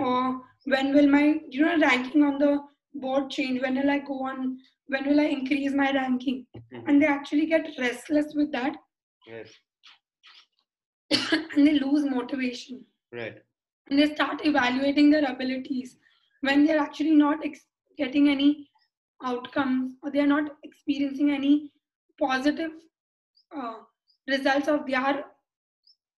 Or 0.00 0.40
when 0.64 0.94
will 0.94 1.08
my 1.08 1.40
you 1.50 1.62
know 1.64 1.78
ranking 1.78 2.22
on 2.22 2.38
the 2.38 2.60
board 2.94 3.30
change? 3.30 3.60
When 3.62 3.74
will 3.76 3.90
I 3.90 3.98
go 3.98 4.20
on? 4.24 4.58
When 4.86 5.06
will 5.08 5.20
I 5.20 5.24
increase 5.24 5.72
my 5.74 5.90
ranking? 5.92 6.46
Mhm. 6.56 6.84
And 6.88 7.02
they 7.02 7.06
actually 7.06 7.46
get 7.46 7.66
restless 7.78 8.34
with 8.34 8.52
that, 8.52 8.76
Yes. 9.26 9.50
and 11.56 11.66
they 11.66 11.78
lose 11.78 12.04
motivation. 12.04 12.84
Right. 13.12 13.38
and 13.90 13.98
they 13.98 14.14
start 14.14 14.44
evaluating 14.46 15.10
their 15.10 15.24
abilities 15.30 15.96
when 16.40 16.64
they're 16.64 16.78
actually 16.78 17.14
not 17.14 17.44
ex- 17.44 17.66
getting 17.98 18.28
any 18.28 18.68
outcomes 19.22 19.96
or 20.02 20.10
they're 20.10 20.26
not 20.26 20.52
experiencing 20.62 21.30
any 21.32 21.72
positive 22.20 22.70
uh, 23.56 23.74
results 24.28 24.68
of 24.68 24.86
their 24.86 25.24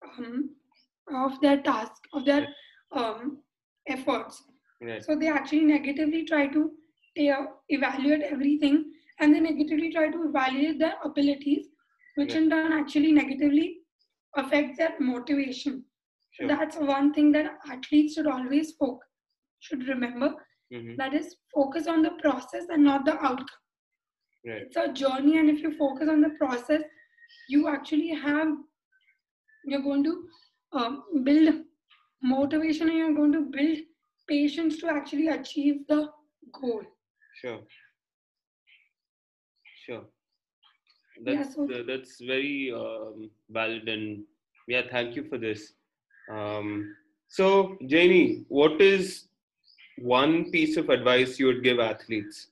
um, 0.07 0.51
of 1.25 1.41
their 1.41 1.57
task 1.63 2.07
of 2.13 2.25
their 2.27 2.47
um, 2.93 3.39
efforts 3.89 4.43
Right. 4.81 5.03
so 5.05 5.17
they 5.17 5.29
actually 5.29 5.65
negatively 5.65 6.25
try 6.25 6.47
to 6.49 6.71
uh, 7.33 7.45
evaluate 7.69 8.23
everything 8.23 8.85
and 9.21 9.35
they 9.35 9.41
negatively 9.41 9.91
try 9.93 10.09
to 10.11 10.25
evaluate 10.29 10.79
their 10.79 10.95
abilities 11.05 11.69
which 12.17 12.35
Yeah. 12.35 12.41
in 12.43 12.51
turn 12.51 12.73
actually 12.73 13.13
negatively 13.13 13.79
affects 14.37 14.79
their 14.79 14.95
motivation 15.01 15.85
Sure. 16.33 16.49
that's 16.49 16.77
one 16.77 17.13
thing 17.15 17.33
that 17.33 17.59
athletes 17.71 18.15
should 18.15 18.27
always 18.27 18.73
focus 18.73 19.09
should 19.61 19.87
remember 19.89 20.35
Mm-hmm. 20.73 20.95
that 20.97 21.15
is 21.15 21.37
focus 21.55 21.87
on 21.87 22.03
the 22.03 22.11
process 22.23 22.65
and 22.71 22.83
not 22.85 23.05
the 23.05 23.15
outcome 23.23 23.63
Right. 24.47 24.63
it's 24.63 24.77
a 24.77 24.93
journey 24.93 25.39
and 25.39 25.49
if 25.51 25.63
you 25.63 25.73
focus 25.77 26.09
on 26.09 26.21
the 26.21 26.31
process 26.41 26.83
you 27.49 27.69
actually 27.69 28.09
have 28.09 28.49
you're 29.65 29.83
going 29.83 30.03
to 30.05 30.29
um, 30.73 31.03
build 31.25 31.55
motivation 32.25 32.89
and 32.89 32.99
you're 32.99 33.15
going 33.15 33.33
to 33.33 33.43
build 33.57 33.79
patience 34.29 34.79
to 34.79 34.89
actually 34.89 35.29
achieve 35.29 35.87
the 35.89 36.09
goal 36.61 36.83
Sure. 37.41 37.61
Sure. 39.85 40.05
Yeah, 41.25 41.35
That's 41.37 41.55
so- 41.55 41.65
uh, 41.71 41.83
that's 41.87 42.21
very 42.21 42.73
um, 42.73 43.31
valid 43.51 43.89
and 43.89 44.23
yeah, 44.67 44.83
thank 44.91 45.15
you 45.17 45.25
for 45.29 45.37
this. 45.37 45.75
Um, 46.31 46.95
so, 47.29 47.77
Janie, 47.87 48.45
what 48.49 48.81
is 48.81 49.29
one 49.99 50.51
piece 50.51 50.77
of 50.77 50.89
advice 50.89 51.39
you 51.39 51.47
would 51.47 51.63
give 51.63 51.79
athletes? 51.81 52.49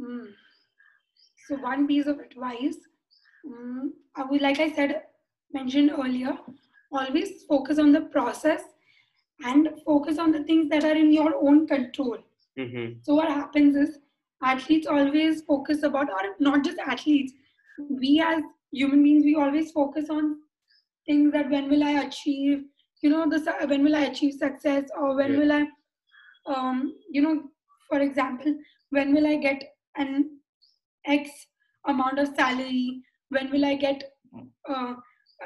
Mm. 0.00 0.28
So 1.48 1.56
one 1.56 1.86
piece 1.88 2.06
of 2.06 2.20
advice, 2.20 2.76
mm, 3.44 3.88
I 4.16 4.22
would, 4.24 4.40
like 4.40 4.60
I 4.60 4.70
said, 4.72 5.02
mentioned 5.52 5.90
earlier, 5.90 6.38
always 6.92 7.44
focus 7.48 7.78
on 7.78 7.92
the 7.92 8.02
process 8.02 8.62
and 9.44 9.70
focus 9.86 10.18
on 10.18 10.32
the 10.32 10.42
things 10.44 10.68
that 10.70 10.84
are 10.84 10.96
in 10.96 11.12
your 11.12 11.34
own 11.36 11.66
control. 11.66 12.18
Mm-hmm. 12.58 12.98
So 13.02 13.14
what 13.14 13.28
happens 13.28 13.76
is 13.76 13.98
athletes 14.42 14.86
always 14.86 15.42
focus 15.42 15.82
about, 15.82 16.10
or 16.10 16.34
not 16.40 16.64
just 16.64 16.78
athletes, 16.78 17.32
we 17.88 18.20
as 18.20 18.42
human 18.72 19.02
beings, 19.02 19.24
we 19.24 19.36
always 19.36 19.70
focus 19.72 20.10
on 20.10 20.36
things 21.06 21.32
that 21.32 21.50
when 21.50 21.70
will 21.70 21.82
I 21.82 22.02
achieve, 22.02 22.64
you 23.02 23.10
know, 23.10 23.28
the 23.28 23.40
when 23.66 23.82
will 23.82 23.96
I 23.96 24.00
achieve 24.00 24.34
success, 24.34 24.84
or 24.98 25.16
when 25.16 25.32
Yeah. 25.32 25.38
will 25.38 25.52
I, 25.52 25.66
um, 26.46 26.94
you 27.10 27.22
know, 27.22 27.50
for 27.88 28.00
example, 28.00 28.54
when 28.90 29.14
will 29.14 29.26
I 29.26 29.36
get 29.36 29.62
an 29.96 30.38
X 31.06 31.30
amount 31.86 32.18
of 32.18 32.28
salary? 32.34 33.02
When 33.30 33.50
will 33.50 33.64
I 33.64 33.76
get, 33.76 34.04
uh, 34.68 34.94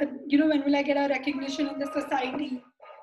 uh, 0.01 0.07
you 0.27 0.39
know, 0.39 0.49
when 0.49 0.65
will 0.65 0.77
I 0.77 0.83
get 0.83 0.97
a 0.97 1.09
recognition 1.09 1.69
in 1.69 1.79
the 1.79 1.87
society? 1.87 2.63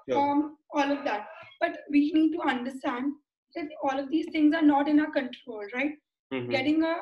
Sure. 0.10 0.18
Um, 0.20 0.58
all 0.74 0.92
of 0.92 1.04
that. 1.06 1.28
But 1.60 1.80
we 1.90 2.12
need 2.14 2.32
to 2.34 2.42
understand 2.42 3.14
that 3.56 3.68
all 3.84 4.00
of 4.00 4.10
these 4.10 4.28
things 4.32 4.56
are 4.56 4.62
not 4.62 4.88
in 4.88 5.00
our 5.00 5.12
control, 5.12 5.64
right? 5.74 5.94
Mhm. 6.34 6.50
Getting 6.50 6.84
a 6.84 6.96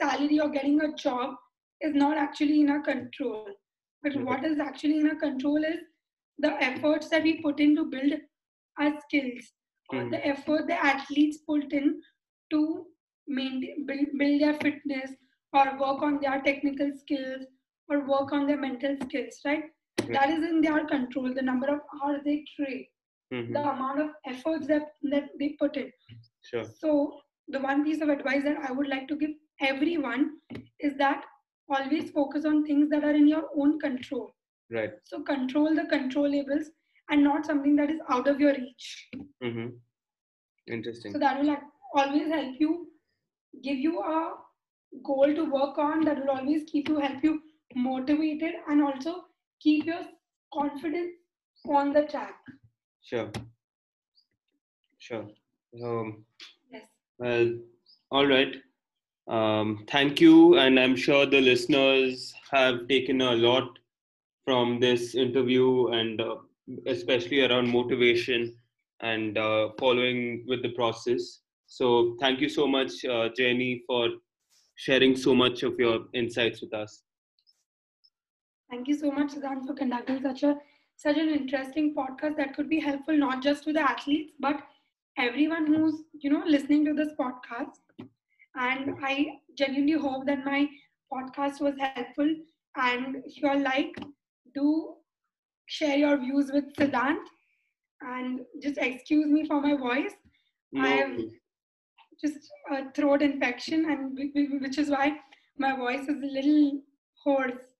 salary 0.00 0.40
or 0.40 0.48
getting 0.50 0.80
a 0.80 0.94
job 0.94 1.34
is 1.80 1.94
not 1.94 2.16
actually 2.16 2.60
in 2.60 2.70
our 2.70 2.80
control. 2.80 3.46
But 4.02 4.12
Mhm. 4.14 4.24
what 4.24 4.44
is 4.44 4.58
actually 4.60 4.98
in 5.00 5.08
our 5.08 5.16
control 5.16 5.64
is 5.64 5.80
the 6.38 6.52
efforts 6.62 7.08
that 7.08 7.22
we 7.22 7.40
put 7.42 7.60
in 7.60 7.74
to 7.76 7.84
build 7.84 8.14
our 8.78 9.00
skills, 9.00 9.52
or 9.90 10.00
Mhm. 10.00 10.10
the 10.10 10.26
effort 10.26 10.66
the 10.66 10.78
athletes 10.92 11.38
put 11.38 11.72
in 11.72 12.00
to 12.50 12.86
maintain, 13.26 13.86
build, 13.86 14.06
build 14.18 14.40
their 14.40 14.54
fitness, 14.54 15.12
or 15.52 15.64
work 15.78 16.02
on 16.02 16.20
their 16.20 16.40
technical 16.42 16.92
skills, 17.02 17.46
or 17.88 18.00
work 18.06 18.32
on 18.32 18.46
their 18.46 18.56
mental 18.56 18.96
skills, 19.04 19.40
right? 19.44 19.64
Right. 20.00 20.12
That 20.12 20.30
is 20.30 20.42
in 20.42 20.60
their 20.60 20.84
control. 20.86 21.32
The 21.34 21.42
number 21.42 21.68
of 21.68 21.80
hours 22.02 22.20
they 22.24 22.44
train, 22.56 22.86
Mhm. 23.32 23.52
the 23.52 23.60
amount 23.60 24.00
of 24.00 24.10
efforts 24.26 24.66
that, 24.66 24.92
that 25.14 25.30
they 25.38 25.50
put 25.60 25.76
in. 25.76 25.92
Sure. 26.42 26.64
So, 26.64 27.20
the 27.48 27.60
one 27.60 27.84
piece 27.84 28.00
of 28.00 28.08
advice 28.08 28.44
that 28.44 28.58
I 28.58 28.72
would 28.72 28.88
like 28.88 29.06
to 29.08 29.16
give 29.16 29.30
everyone 29.60 30.38
is 30.80 30.96
that 30.96 31.24
always 31.68 32.10
focus 32.10 32.44
on 32.44 32.64
things 32.64 32.90
that 32.90 33.04
are 33.04 33.14
in 33.14 33.28
your 33.28 33.48
own 33.56 33.78
control. 33.78 34.34
Right. 34.70 34.92
So, 35.04 35.22
control 35.22 35.74
the 35.74 35.82
controllables 35.82 36.66
and 37.10 37.22
not 37.22 37.44
something 37.46 37.76
that 37.76 37.90
is 37.90 38.00
out 38.08 38.28
of 38.28 38.40
your 38.40 38.54
reach. 38.54 39.10
Mm-hmm. 39.42 39.68
Interesting. 40.66 41.12
So, 41.12 41.18
that 41.18 41.38
will 41.38 41.46
like, 41.48 41.62
always 41.94 42.28
help 42.28 42.56
you, 42.58 42.88
give 43.62 43.78
you 43.78 44.00
a 44.00 44.34
goal 45.02 45.34
to 45.34 45.44
work 45.44 45.78
on, 45.78 46.04
that 46.04 46.20
will 46.20 46.30
always 46.30 46.64
keep 46.64 46.88
you, 46.88 46.98
help 46.98 47.22
you 47.22 47.42
motivated, 47.74 48.54
and 48.68 48.82
also 48.82 49.24
keep 49.60 49.86
your 49.86 50.02
confidence 50.52 51.12
on 51.68 51.92
the 51.92 52.02
track. 52.04 52.34
Sure. 53.02 53.30
Sure. 54.98 55.26
Um, 55.82 56.24
Yes. 56.70 56.84
well, 57.18 57.58
all 58.10 58.26
right. 58.26 58.56
Um, 59.28 59.84
thank 59.88 60.20
you, 60.20 60.58
and 60.58 60.78
I'm 60.78 60.96
sure 60.96 61.26
the 61.26 61.40
listeners 61.40 62.34
have 62.50 62.88
taken 62.88 63.20
a 63.20 63.32
lot 63.32 63.78
from 64.44 64.80
this 64.80 65.14
interview, 65.14 65.88
and 65.88 66.20
uh, 66.20 66.36
especially 66.86 67.42
around 67.46 67.70
motivation 67.70 68.56
and 69.00 69.38
uh, 69.38 69.70
following 69.78 70.44
with 70.46 70.62
the 70.62 70.70
process. 70.70 71.40
So, 71.66 72.16
thank 72.20 72.40
you 72.40 72.48
so 72.48 72.66
much, 72.66 73.04
uh, 73.04 73.30
Jenny, 73.36 73.82
for 73.86 74.08
sharing 74.76 75.16
so 75.16 75.34
much 75.34 75.62
of 75.62 75.78
your 75.78 76.06
insights 76.12 76.60
with 76.60 76.74
us. 76.74 77.03
Thank 78.70 78.88
you 78.88 78.94
so 78.96 79.10
much, 79.10 79.32
Siddhant, 79.32 79.66
for 79.66 79.74
conducting 79.74 80.22
such 80.22 80.42
a 80.42 80.56
such 80.96 81.16
an 81.18 81.28
interesting 81.28 81.94
podcast 81.94 82.36
that 82.36 82.54
could 82.54 82.68
be 82.68 82.80
helpful 82.80 83.16
not 83.16 83.42
just 83.42 83.64
to 83.64 83.72
the 83.72 83.80
athletes 83.80 84.32
but 84.40 84.60
everyone 85.18 85.66
who's 85.66 86.02
you 86.20 86.30
know 86.30 86.42
listening 86.46 86.84
to 86.86 86.94
this 86.94 87.12
podcast. 87.18 87.80
And 88.56 88.94
I 89.04 89.38
genuinely 89.56 89.98
hope 89.98 90.26
that 90.26 90.44
my 90.44 90.68
podcast 91.12 91.60
was 91.60 91.74
helpful. 91.78 92.22
And 92.76 93.16
if 93.16 93.28
you 93.30 93.48
all 93.48 93.60
like, 93.60 93.86
do 94.54 94.94
share 95.66 95.96
your 95.96 96.16
views 96.18 96.50
with 96.52 96.74
Siddhant. 96.74 97.24
And 98.02 98.40
just 98.62 98.78
excuse 98.78 99.26
me 99.26 99.46
for 99.46 99.60
my 99.60 99.74
voice. 99.74 100.14
I 100.78 100.88
have 100.90 101.16
just 102.20 102.50
a 102.70 102.90
throat 102.92 103.22
infection, 103.22 103.84
and 103.90 104.16
whi- 104.18 104.30
whi- 104.34 104.58
which 104.60 104.78
is 104.78 104.90
why 104.90 105.18
my 105.58 105.76
voice 105.76 106.08
is 106.08 106.22
a 106.22 106.26
little 106.38 106.80
hoarse. 107.24 107.73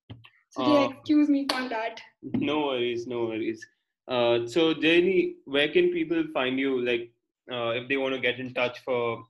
So 0.56 0.84
excuse 0.90 1.28
me 1.28 1.46
for 1.50 1.68
that. 1.68 2.00
No 2.22 2.60
worries, 2.66 3.06
no 3.06 3.24
worries. 3.26 3.64
Uh, 4.06 4.46
so, 4.46 4.74
Jenny, 4.74 5.36
where 5.46 5.68
can 5.68 5.90
people 5.90 6.24
find 6.32 6.58
you? 6.58 6.84
Like, 6.84 7.10
uh, 7.50 7.70
if 7.70 7.88
they 7.88 7.96
want 7.96 8.14
to 8.14 8.20
get 8.20 8.38
in 8.38 8.54
touch 8.54 8.78
for, 8.84 9.24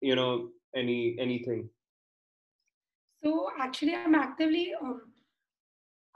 you 0.00 0.14
know, 0.14 0.50
any 0.74 1.16
anything. 1.18 1.68
So 3.24 3.48
actually, 3.58 3.94
I'm 3.94 4.14
actively 4.14 4.72
um, 4.80 5.00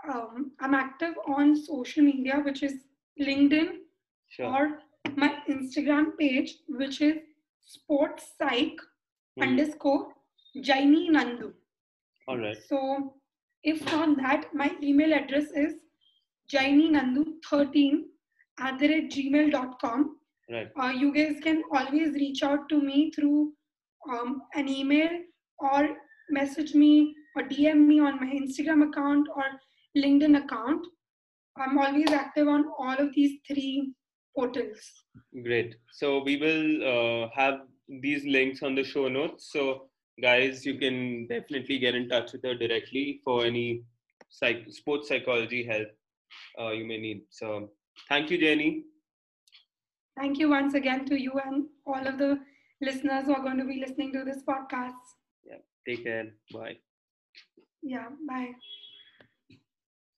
um, 0.08 0.52
I'm 0.60 0.74
active 0.74 1.14
on 1.26 1.56
social 1.56 2.04
media, 2.04 2.40
which 2.44 2.62
is 2.62 2.74
LinkedIn 3.20 3.78
Sure. 4.28 4.46
or 4.46 4.78
my 5.16 5.42
Instagram 5.48 6.16
page, 6.18 6.54
which 6.68 7.00
is 7.00 7.16
sports 7.60 8.32
psych 8.38 8.76
Mhm. 9.38 9.42
underscore 9.48 10.14
Jaini 10.56 11.10
Nandu. 11.10 11.52
All 12.28 12.38
right. 12.38 12.56
So 12.68 13.19
if 13.62 13.92
on 13.92 14.16
that, 14.16 14.46
my 14.54 14.70
email 14.82 15.12
address 15.12 15.50
is 15.54 15.74
jaininandu13 16.52 18.02
at 18.60 18.78
the 18.78 18.88
rate 18.88 19.10
gmail.com. 19.10 20.16
Right. 20.50 20.68
Uh, 20.80 20.88
you 20.88 21.14
guys 21.14 21.36
can 21.42 21.62
always 21.72 22.12
reach 22.14 22.42
out 22.42 22.68
to 22.70 22.80
me 22.80 23.12
through 23.12 23.52
um, 24.10 24.42
an 24.54 24.68
email 24.68 25.10
or 25.58 25.90
message 26.30 26.74
me 26.74 27.14
or 27.36 27.42
DM 27.44 27.86
me 27.86 28.00
on 28.00 28.18
my 28.18 28.26
Instagram 28.26 28.88
account 28.88 29.28
or 29.36 29.44
LinkedIn 29.96 30.44
account. 30.44 30.84
I'm 31.56 31.78
always 31.78 32.10
active 32.10 32.48
on 32.48 32.64
all 32.78 32.94
of 32.94 33.14
these 33.14 33.38
three 33.46 33.92
portals. 34.36 34.80
Great. 35.44 35.76
So 35.92 36.22
we 36.22 36.36
will 36.36 37.24
uh, 37.24 37.28
have 37.34 37.60
these 38.00 38.24
links 38.24 38.62
on 38.62 38.74
the 38.74 38.84
show 38.84 39.08
notes. 39.08 39.50
So 39.52 39.89
guys, 40.20 40.64
you 40.66 40.78
can 40.78 41.26
definitely 41.26 41.78
get 41.78 41.94
in 41.94 42.08
touch 42.08 42.32
with 42.32 42.44
her 42.44 42.54
directly 42.54 43.20
for 43.24 43.44
any 43.44 43.82
psych- 44.28 44.70
sports 44.70 45.08
psychology 45.08 45.64
help 45.64 45.88
uh, 46.58 46.70
you 46.70 46.84
may 46.84 46.98
need. 46.98 47.22
So 47.30 47.70
thank 48.08 48.30
you, 48.30 48.38
Jenny. 48.38 48.84
Thank 50.18 50.38
you 50.38 50.50
once 50.50 50.74
again 50.74 51.04
to 51.06 51.20
you 51.20 51.32
and 51.44 51.66
all 51.86 52.06
of 52.06 52.18
the 52.18 52.38
listeners 52.80 53.26
who 53.26 53.34
are 53.34 53.42
going 53.42 53.58
to 53.58 53.64
be 53.64 53.80
listening 53.80 54.12
to 54.12 54.24
this 54.24 54.42
podcast. 54.42 55.00
Yeah, 55.44 55.58
take 55.86 56.04
care. 56.04 56.34
Bye. 56.52 56.76
Yeah, 57.82 58.08
bye. 58.28 58.52